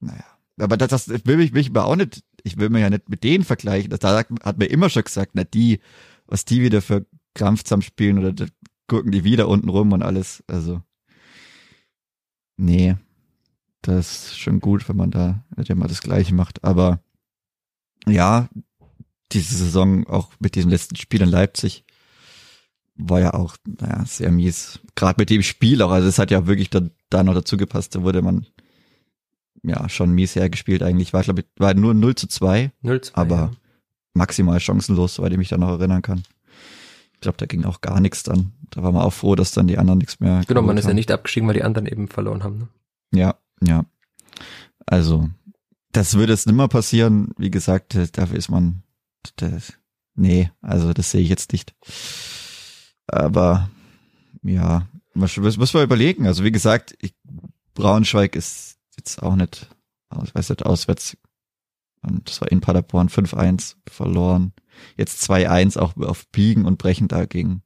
[0.00, 0.22] Naja.
[0.60, 3.24] Aber das, das will ich mich aber auch nicht, ich will mir ja nicht mit
[3.24, 3.88] denen vergleichen.
[3.88, 5.80] Das, da hat mir immer schon gesagt, na die,
[6.26, 8.44] was die wieder für Krampfsam spielen oder da
[8.86, 10.44] gucken die wieder unten rum und alles.
[10.46, 10.82] Also,
[12.58, 12.96] nee.
[13.80, 16.62] Das ist schon gut, wenn man da nicht immer das Gleiche macht.
[16.64, 17.00] Aber
[18.06, 18.48] ja,
[19.34, 21.84] diese Saison auch mit diesem letzten Spiel in Leipzig
[22.96, 24.78] war ja auch, naja, sehr mies.
[24.94, 25.90] Gerade mit dem Spiel auch.
[25.90, 26.80] Also es hat ja wirklich da,
[27.10, 27.94] da noch dazu gepasst.
[27.94, 28.46] Da wurde man
[29.62, 31.12] ja schon mies hergespielt eigentlich.
[31.12, 33.14] War, glaube ich, war nur 0 zu 2, 0 2.
[33.20, 33.50] Aber- ja.
[34.12, 36.22] maximal chancenlos, soweit ich mich da noch erinnern kann.
[37.14, 38.52] Ich glaube, da ging auch gar nichts dann.
[38.70, 40.42] Da war man auch froh, dass dann die anderen nichts mehr.
[40.46, 40.96] Genau, man ist ja haben.
[40.96, 42.58] nicht abgestiegen, weil die anderen eben verloren haben.
[42.58, 42.68] Ne?
[43.12, 43.34] Ja,
[43.66, 43.84] ja.
[44.86, 45.28] Also,
[45.92, 47.30] das würde jetzt nimmer passieren.
[47.38, 48.82] Wie gesagt, dafür ist man,
[49.36, 49.74] das,
[50.14, 51.74] nee, also das sehe ich jetzt nicht.
[53.06, 53.70] Aber,
[54.42, 56.26] ja, was müssen wir überlegen.
[56.26, 57.14] Also, wie gesagt, ich,
[57.74, 59.68] Braunschweig ist jetzt auch nicht,
[60.08, 61.16] aus, weiß nicht, auswärts.
[62.02, 64.52] Und das war in Paderborn 5-1 verloren.
[64.96, 67.62] Jetzt 2-1 auch auf Biegen und Brechen dagegen.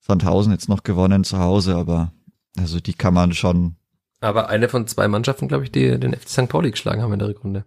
[0.00, 2.12] Sandhausen jetzt noch gewonnen zu Hause, aber
[2.56, 3.76] also die kann man schon
[4.20, 6.48] Aber eine von zwei Mannschaften, glaube ich, die den FC St.
[6.48, 7.64] Pauli geschlagen haben in der Rückrunde.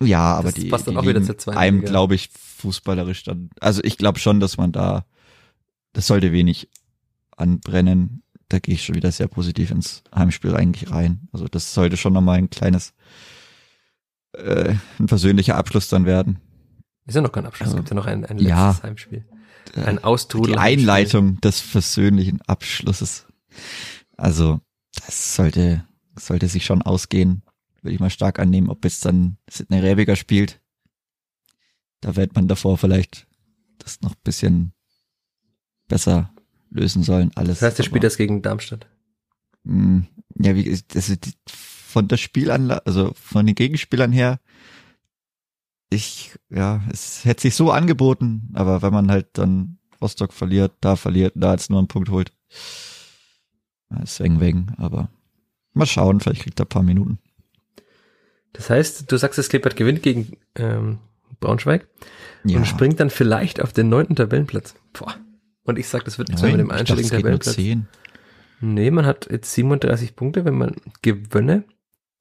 [0.00, 3.24] Ja, aber Das die, passt dann die auch wieder zur zweiten einem, glaube ich, fußballerisch
[3.24, 3.50] dann.
[3.60, 5.06] Also ich glaube schon, dass man da,
[5.92, 6.68] das sollte wenig
[7.36, 8.22] anbrennen.
[8.48, 11.28] Da gehe ich schon wieder sehr positiv ins Heimspiel eigentlich rein.
[11.32, 12.94] Also das sollte schon nochmal ein kleines,
[14.32, 16.38] äh, ein persönlicher Abschluss dann werden.
[17.06, 18.82] Ist ja noch kein Abschluss, Also, gibt ja noch ein, ein letztes ja.
[18.82, 19.24] Heimspiel.
[19.74, 20.52] Äh, Ein Austrudel.
[20.52, 23.26] die Einleitung des versöhnlichen Abschlusses.
[24.16, 24.60] Also
[24.94, 25.84] das sollte,
[26.16, 27.42] sollte sich schon ausgehen.
[27.86, 30.60] Würde ich mal stark annehmen, ob jetzt dann Sidney Rebiger spielt.
[32.00, 33.28] Da wird man davor vielleicht
[33.78, 34.72] das noch ein bisschen
[35.86, 36.34] besser
[36.68, 37.30] lösen sollen.
[37.36, 37.60] Alles.
[37.60, 38.88] Das heißt, der spielt das gegen Darmstadt.
[39.62, 40.02] mh,
[40.40, 44.40] Ja, wie, die, von der Spielanlage, also von den Gegenspielern her,
[45.88, 50.96] ich, ja, es hätte sich so angeboten, aber wenn man halt dann Rostock verliert, da
[50.96, 52.32] verliert, da jetzt nur einen Punkt holt,
[54.02, 55.08] ist wegen wegen, aber
[55.72, 57.20] mal schauen, vielleicht kriegt er ein paar Minuten.
[58.56, 60.98] Das heißt, du sagst, das Klippert gewinnt gegen ähm,
[61.40, 61.86] Braunschweig
[62.44, 64.74] Ja, und springt dann vielleicht auf den neunten Tabellenplatz.
[64.92, 65.14] Boah.
[65.64, 67.56] Und ich sag, das wird zwar mit dem Nein, dachte, einstelligen es nur Tabellenplatz.
[67.56, 67.88] 10.
[68.60, 71.64] Nee, man hat jetzt 37 Punkte, wenn man gewönne,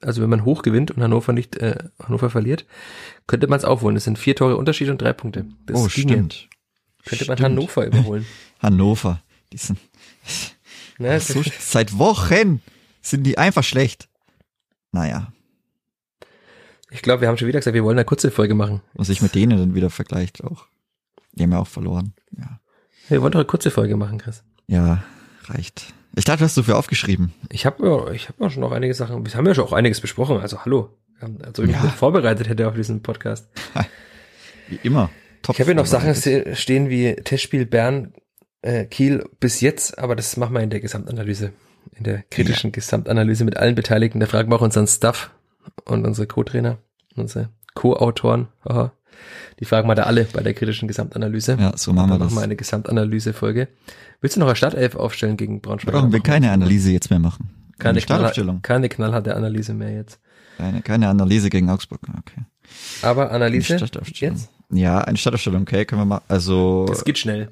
[0.01, 2.65] also wenn man hoch gewinnt und Hannover nicht, äh, Hannover verliert,
[3.27, 3.95] könnte man es aufholen.
[3.95, 5.45] Das sind vier Tore Unterschied und drei Punkte.
[5.65, 6.13] Das oh, ginge.
[6.13, 6.49] stimmt.
[7.05, 7.51] Könnte man Stimmt.
[7.51, 8.25] Hannover überholen.
[8.59, 9.21] Hannover.
[9.53, 9.79] Die sind
[10.97, 11.19] Ne?
[11.19, 12.61] so, seit Wochen
[13.01, 14.09] sind die einfach schlecht.
[14.91, 15.31] Naja,
[16.91, 18.81] Ich glaube, wir haben schon wieder gesagt, wir wollen eine kurze Folge machen.
[18.93, 20.65] und sich mit denen dann wieder vergleicht auch.
[21.33, 22.13] Die haben ja auch verloren.
[22.38, 22.59] Ja,
[23.09, 24.43] Wir wollen doch eine kurze Folge machen, Chris.
[24.67, 25.03] ja
[25.47, 25.93] reicht.
[26.15, 27.33] Ich dachte, du hast so viel aufgeschrieben.
[27.51, 29.73] Ich habe ja, ich habe ja schon noch einige Sachen, wir haben ja schon auch
[29.73, 30.89] einiges besprochen, also hallo.
[31.43, 31.81] Also ich mich Ja.
[31.83, 33.47] gut vorbereitet hätte auf diesen Podcast.
[34.69, 35.09] Wie immer.
[35.43, 36.15] Top Ich habe hier noch Sachen
[36.55, 38.13] stehen wie Testspiel Bern,
[38.63, 41.51] äh, Kiel bis jetzt, aber das machen wir in der Gesamtanalyse,
[41.95, 44.19] in der kritischen Gesamtanalyse mit allen Beteiligten.
[44.19, 45.29] Da fragen wir auch unseren Staff
[45.86, 46.78] und unsere Co-Trainer,
[47.16, 48.91] unsere Co-Autoren, haha.
[49.59, 51.57] die fragen wir da alle bei der kritischen Gesamtanalyse.
[51.59, 52.28] Ja, so machen wir das.
[52.28, 53.68] machen wir eine Gesamtanalyse-Folge.
[54.22, 55.93] Willst du noch eine Startelf aufstellen gegen Braunschweig?
[55.93, 57.49] Brauchen wir keine Analyse jetzt mehr machen.
[57.80, 58.61] keine, Startaufstellung.
[58.61, 60.20] keine knallharte Analyse mehr jetzt.
[60.57, 61.99] Keine, keine Analyse gegen Augsburg.
[62.20, 62.41] Okay.
[63.01, 64.49] Aber Analyse jetzt?
[64.72, 66.22] Ja, eine Startaufstellung, okay, können wir mal.
[66.28, 67.49] Also, Das geht schnell.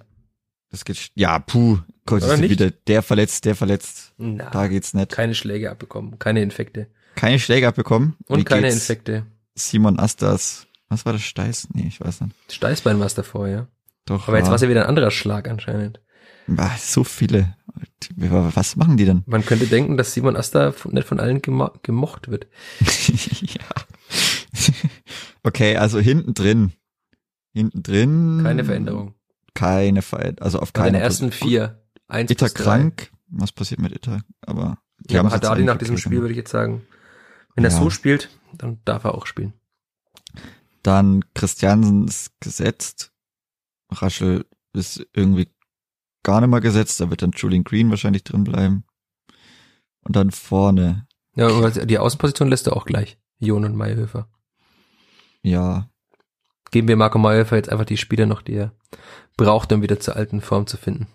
[0.72, 4.14] das geht, ja, puh, Gott, ist wieder der verletzt, der verletzt.
[4.18, 5.12] Na, Da geht's nicht.
[5.12, 6.88] keine Schläge abbekommen, keine Infekte.
[7.16, 8.16] Keine Schläge abbekommen.
[8.28, 9.26] Und Wie keine geht's Infekte.
[9.56, 10.68] Simon Astas.
[10.90, 11.22] Was war das?
[11.24, 11.70] Steiß?
[11.74, 12.36] Nee, ich weiß nicht.
[12.52, 13.68] Steißbein war es davor, ja.
[14.06, 14.28] Doch.
[14.28, 16.02] Aber jetzt war- war es ja wieder ein anderer Schlag anscheinend.
[16.58, 17.56] Ah, so viele.
[18.18, 19.24] Was machen die denn?
[19.26, 22.48] Man könnte denken, dass Simon Asta nicht von allen gemo gemocht wird.
[23.42, 23.62] ja.
[25.44, 26.74] okay, also hinten drin.
[27.54, 28.42] Hinten drin.
[28.44, 29.14] Keine Veränderung.
[29.54, 31.82] keine Feier, also auf Bei keine den ersten vier.
[32.08, 33.12] Eins Itter krank.
[33.30, 34.22] Was passiert mit Itter?
[34.42, 36.82] Aber die Ja, haben Haddadi nach diesem Spiel würde ich jetzt sagen,
[37.56, 37.78] wenn er Ja.
[37.80, 39.54] so spielt, dann darf er auch spielen.
[40.82, 43.12] Dann Christiansen ist gesetzt.
[43.90, 45.50] Raschel ist irgendwie
[46.24, 47.00] gar nicht mal gesetzt.
[47.00, 48.84] Da wird dann Julian Green wahrscheinlich drin bleiben.
[50.02, 53.18] Und dann vorne, Ja, aber die Außenposition lässt er auch gleich.
[53.40, 54.28] Jon und Mayhöfer.
[55.42, 55.90] ja,
[56.72, 58.74] Geben wir Marco Mayhöfer jetzt einfach die Spieler noch, die er
[59.38, 61.08] braucht, um wieder zur alten Form zu finden.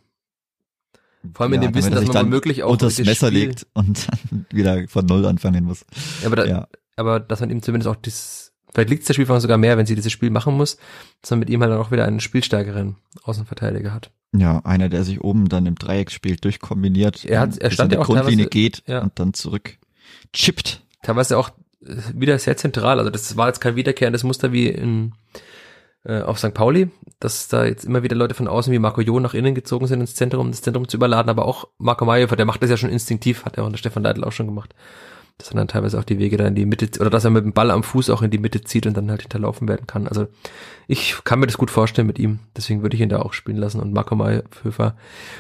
[1.35, 3.47] Vor allem in ja, dem Wissen, dass man dann womöglich auch unters dieses Messer Spiel,
[3.47, 5.85] legt und dann wieder von Null anfangen muss.
[6.21, 6.69] Ja, aber, da, Ja.
[6.97, 9.87] aber dass man ihm zumindest auch dieses, vielleicht liegt es der Spielfang sogar mehr, wenn
[9.87, 10.77] sie dieses Spiel machen muss,
[11.21, 14.11] dass man mit ihm halt dann auch wieder einen spielstärkeren Außenverteidiger hat.
[14.37, 17.25] Ja, einer, der sich oben dann im Dreieck spielt, durchkombiniert.
[17.25, 19.01] Er hat- und er stand in ja auch Grundlinie geht ja.
[19.01, 19.79] und dann zurück
[20.33, 20.83] chippt.
[21.03, 21.51] Teilweise auch
[21.85, 22.99] äh, wieder sehr zentral.
[22.99, 25.13] Also das war jetzt kein wiederkehrendes Muster wie in,
[26.05, 26.55] äh, auf St.
[26.55, 26.91] Pauli,
[27.21, 30.01] dass da jetzt immer wieder Leute von außen wie Marco Jo nach innen gezogen sind
[30.01, 32.77] ins Zentrum, um das Zentrum zu überladen, aber auch Marco Mayhofer, der macht das ja
[32.77, 34.75] schon instinktiv, hat er unter Stefan Leitl auch schon gemacht.
[35.39, 37.45] Dass er dann teilweise auch die Wege da in die Mitte, oder dass er mit
[37.45, 40.09] dem Ball am Fuß auch in die Mitte zieht und dann halt hinterlaufen werden kann.
[40.09, 40.27] Also
[40.89, 43.59] ich kann mir das gut vorstellen mit ihm, deswegen würde ich ihn da auch spielen
[43.59, 44.97] lassen und Marco Mayhofer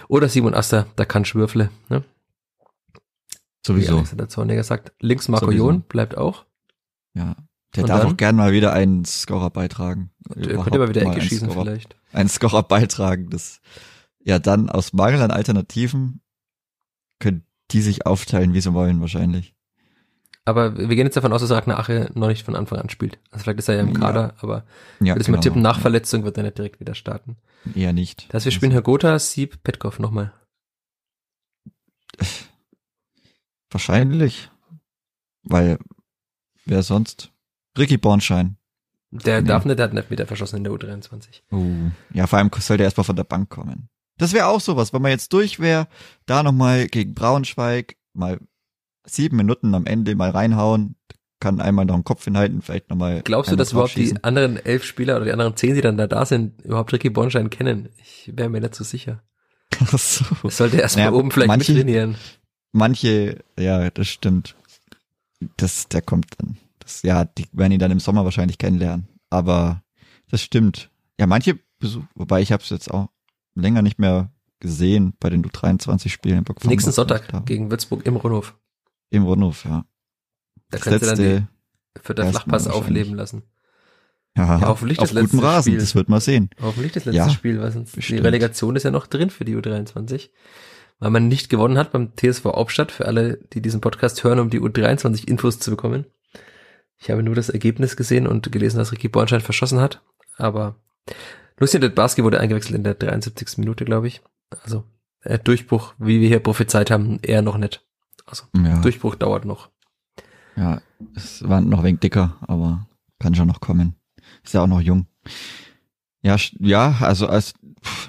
[0.07, 2.05] oder Simon Aster, da kann Schwürfle, ne?
[3.67, 3.97] Wie Sowieso.
[3.97, 4.93] Alexander Zorniger sagt.
[5.01, 5.67] Links Marco Sowieso.
[5.67, 6.47] Jon bleibt auch.
[7.15, 7.37] Ja.
[7.77, 8.13] Der Und darf dann?
[8.13, 10.11] auch gern mal wieder einen Scorer beitragen.
[10.35, 11.97] Der könnte mal wieder Ecke schießen Scorer, vielleicht.
[12.13, 13.29] Einen Scorer beitragen.
[13.31, 13.61] Das,
[14.25, 16.21] ja, dann aus Mangel an Alternativen
[17.19, 19.55] können die sich aufteilen, wie sie wollen, wahrscheinlich.
[20.47, 23.19] Aber wir gehen jetzt davon aus, dass Ragnar Ache noch nicht von Anfang an spielt.
[23.31, 24.01] Also vielleicht ist er ja im Ja.
[24.01, 24.65] Kader, aber
[25.01, 27.37] Ja, würde ich mal tippen, nach Verletzung wird er nicht direkt wieder starten.
[27.75, 28.33] Eher nicht.
[28.33, 30.33] Das wir spielen Herr Gotha, Sieb, Petkov nochmal.
[33.71, 34.51] Wahrscheinlich.
[35.43, 35.79] Weil,
[36.65, 37.31] wer sonst?
[37.79, 38.57] Ricky Bornschein.
[39.11, 39.49] Der Nee.
[39.49, 41.43] darf nicht, der hat nicht wieder verschossen in der U23.
[41.51, 41.91] Uh.
[42.13, 43.89] Ja, vor allem soll der erstmal von der Bank kommen.
[44.19, 45.87] Das wäre auch sowas, wenn man jetzt durch wäre,
[46.27, 48.39] da nochmal gegen Braunschweig mal
[49.07, 50.97] sieben Minuten am Ende mal reinhauen,
[51.41, 53.23] kann einmal noch einen Kopf hinhalten, vielleicht nochmal.
[53.23, 56.07] Glaubst du, dass überhaupt die anderen elf Spieler oder die anderen zehn, die dann da
[56.07, 57.91] da sind, überhaupt Ricky Bornstein kennen?
[57.99, 59.23] Ich wäre mir nicht so sicher.
[59.91, 60.25] so.
[60.43, 62.15] Das sollte erstmal Naja, oben vielleicht manche-.
[62.73, 64.57] Manche, ja, das stimmt.
[65.57, 66.59] Das, der kommt dann.
[66.89, 69.09] Das, ja, die werden ihn dann im Sommer wahrscheinlich kennenlernen.
[69.29, 69.83] Aber
[70.31, 70.91] das stimmt.
[71.21, 73.09] Ja, manche Besuch, wobei ich habe es jetzt auch
[73.55, 76.45] länger nicht mehr gesehen bei den U23-Spielen.
[76.65, 78.57] Nächsten Sonntag gegen Würzburg im Rundhof.
[79.11, 79.85] Im Rundhof, ja.
[80.71, 81.41] Da Das kannst du dann letzte,
[81.97, 83.43] die, für den Flachpass aufleben lassen.
[84.37, 85.81] ja, Ja, hoffentlich auf das letzte Rasen, Spiel.
[85.81, 86.49] das wird man sehen.
[86.61, 88.25] Hoffentlich das letzte Ja, Spiel, weil sonst die bestimmt.
[88.25, 90.31] Relegation ist ja noch drin für die U23.
[91.01, 94.51] Weil man nicht gewonnen hat beim TSV Hauptstadt, für alle, die diesen Podcast hören, um
[94.51, 96.07] die U23-Infos zu bekommen.
[97.01, 100.03] Ich habe nur das Ergebnis gesehen und gelesen, dass Ricky Bornstein verschossen hat.
[100.37, 100.77] Aber
[101.59, 103.59] Lucien Detbarski wurde eingewechselt in der 73.
[103.59, 104.21] Minute, glaube ich.
[104.63, 104.85] Also
[105.23, 107.85] äh, Durchbruch, wie wir hier prophezeit haben, eher noch nicht.
[108.27, 109.71] Also Ja, Durchbruch dauert noch.
[110.57, 110.81] ja,
[111.15, 112.87] es war noch ein wenig dicker, aber
[113.21, 113.95] kann schon noch kommen.
[114.45, 115.07] Ist ja auch noch jung.
[116.23, 118.09] Ja, ja, also als, pff,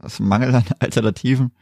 [0.00, 1.52] als Mangel an Alternativen,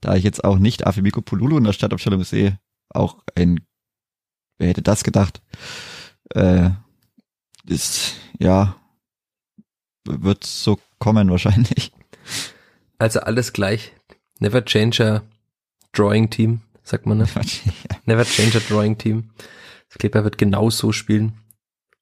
[0.00, 3.60] da ich jetzt auch nicht Afimiko Pululu in der Stadtaufstellung sehe, auch ein,
[4.60, 5.40] wer hätte das gedacht,
[6.34, 6.70] äh,
[7.66, 8.76] ist, ja,
[10.04, 11.92] wird so kommen wahrscheinlich.
[12.98, 13.92] Also alles gleich.
[14.38, 15.22] Never change a
[15.92, 17.26] drawing team, sagt man, ne?
[18.06, 19.30] Never change a drawing team.
[19.88, 21.32] Das Kleber wird genau so spielen.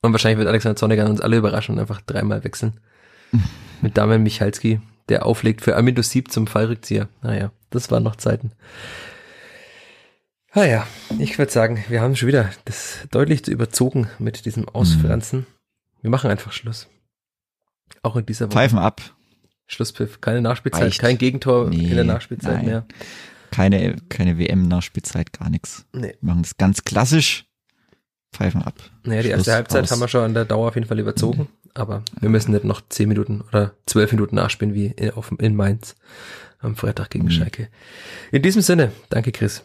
[0.03, 2.81] Und wahrscheinlich wird Alexander Zorniger uns alle überraschen und einfach dreimal wechseln.
[3.81, 7.09] Mit Damian Michalski, der auflegt für Amindo Sieb zum Fallrückzieher.
[7.23, 8.53] Naja, das waren noch Zeiten.
[10.55, 10.87] Naja,
[11.19, 15.47] ich würde sagen, wir haben schon wieder das deutlich zu überzogen mit diesem Ausfranzen.
[16.03, 16.89] Wir machen einfach Schluss.
[18.03, 18.55] Auch in dieser Woche.
[18.55, 19.01] Pfeifen ab.
[19.67, 20.21] Schlusspfiff.
[20.21, 21.01] Keine Nachspielzeit, Reicht.
[21.01, 22.65] kein Gegentor Nee, in der Nachspielzeit nein.
[22.67, 22.87] mehr.
[23.51, 25.85] Keine, keine WM-Nachspielzeit, gar nichts.
[25.93, 26.15] Nee.
[26.21, 27.45] Wir machen das ganz klassisch.
[28.33, 28.75] Pfeifen ab.
[29.05, 29.91] Naja, die erste Schluss, Halbzeit aus.
[29.91, 32.83] haben wir schon an der Dauer auf jeden Fall überzogen, aber wir müssen nicht noch
[32.89, 35.97] zehn Minuten oder zwölf Minuten nachspielen wie in, auf, in Mainz
[36.61, 37.31] am Freitag gegen Mhm.
[37.31, 37.69] Schalke.
[38.33, 39.63] In diesem Sinne, danke Chris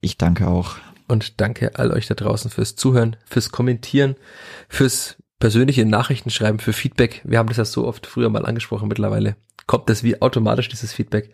[0.00, 0.76] Ich danke auch.
[1.08, 4.16] und danke all euch da draußen fürs Zuhören, fürs Kommentieren,
[4.68, 7.22] fürs persönliche Nachrichtenschreiben, für Feedback.
[7.24, 9.36] Wir haben das ja so oft früher mal angesprochen, mittlerweile
[9.66, 11.32] kommt das wie automatisch, dieses Feedback.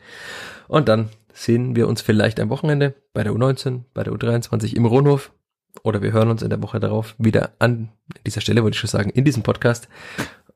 [0.69, 4.87] Und dann sehen wir uns vielleicht am Wochenende bei der U19, bei der U23 im
[4.87, 5.33] Rohnhof
[5.83, 7.91] oder wir hören uns in der Woche darauf wieder an
[8.27, 9.89] dieser Stelle, wollte ich schon sagen, in diesem Podcast.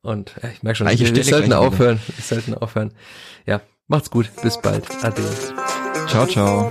[0.01, 1.99] Und ja, ich merke schon, Gleiche wir, wir sollten aufhören.
[2.07, 2.93] Wir sollten aufhören.
[3.47, 4.31] Ja, macht's gut.
[4.43, 4.87] Bis bald.
[5.03, 5.23] Ade.
[6.07, 6.71] Ciao, ciao.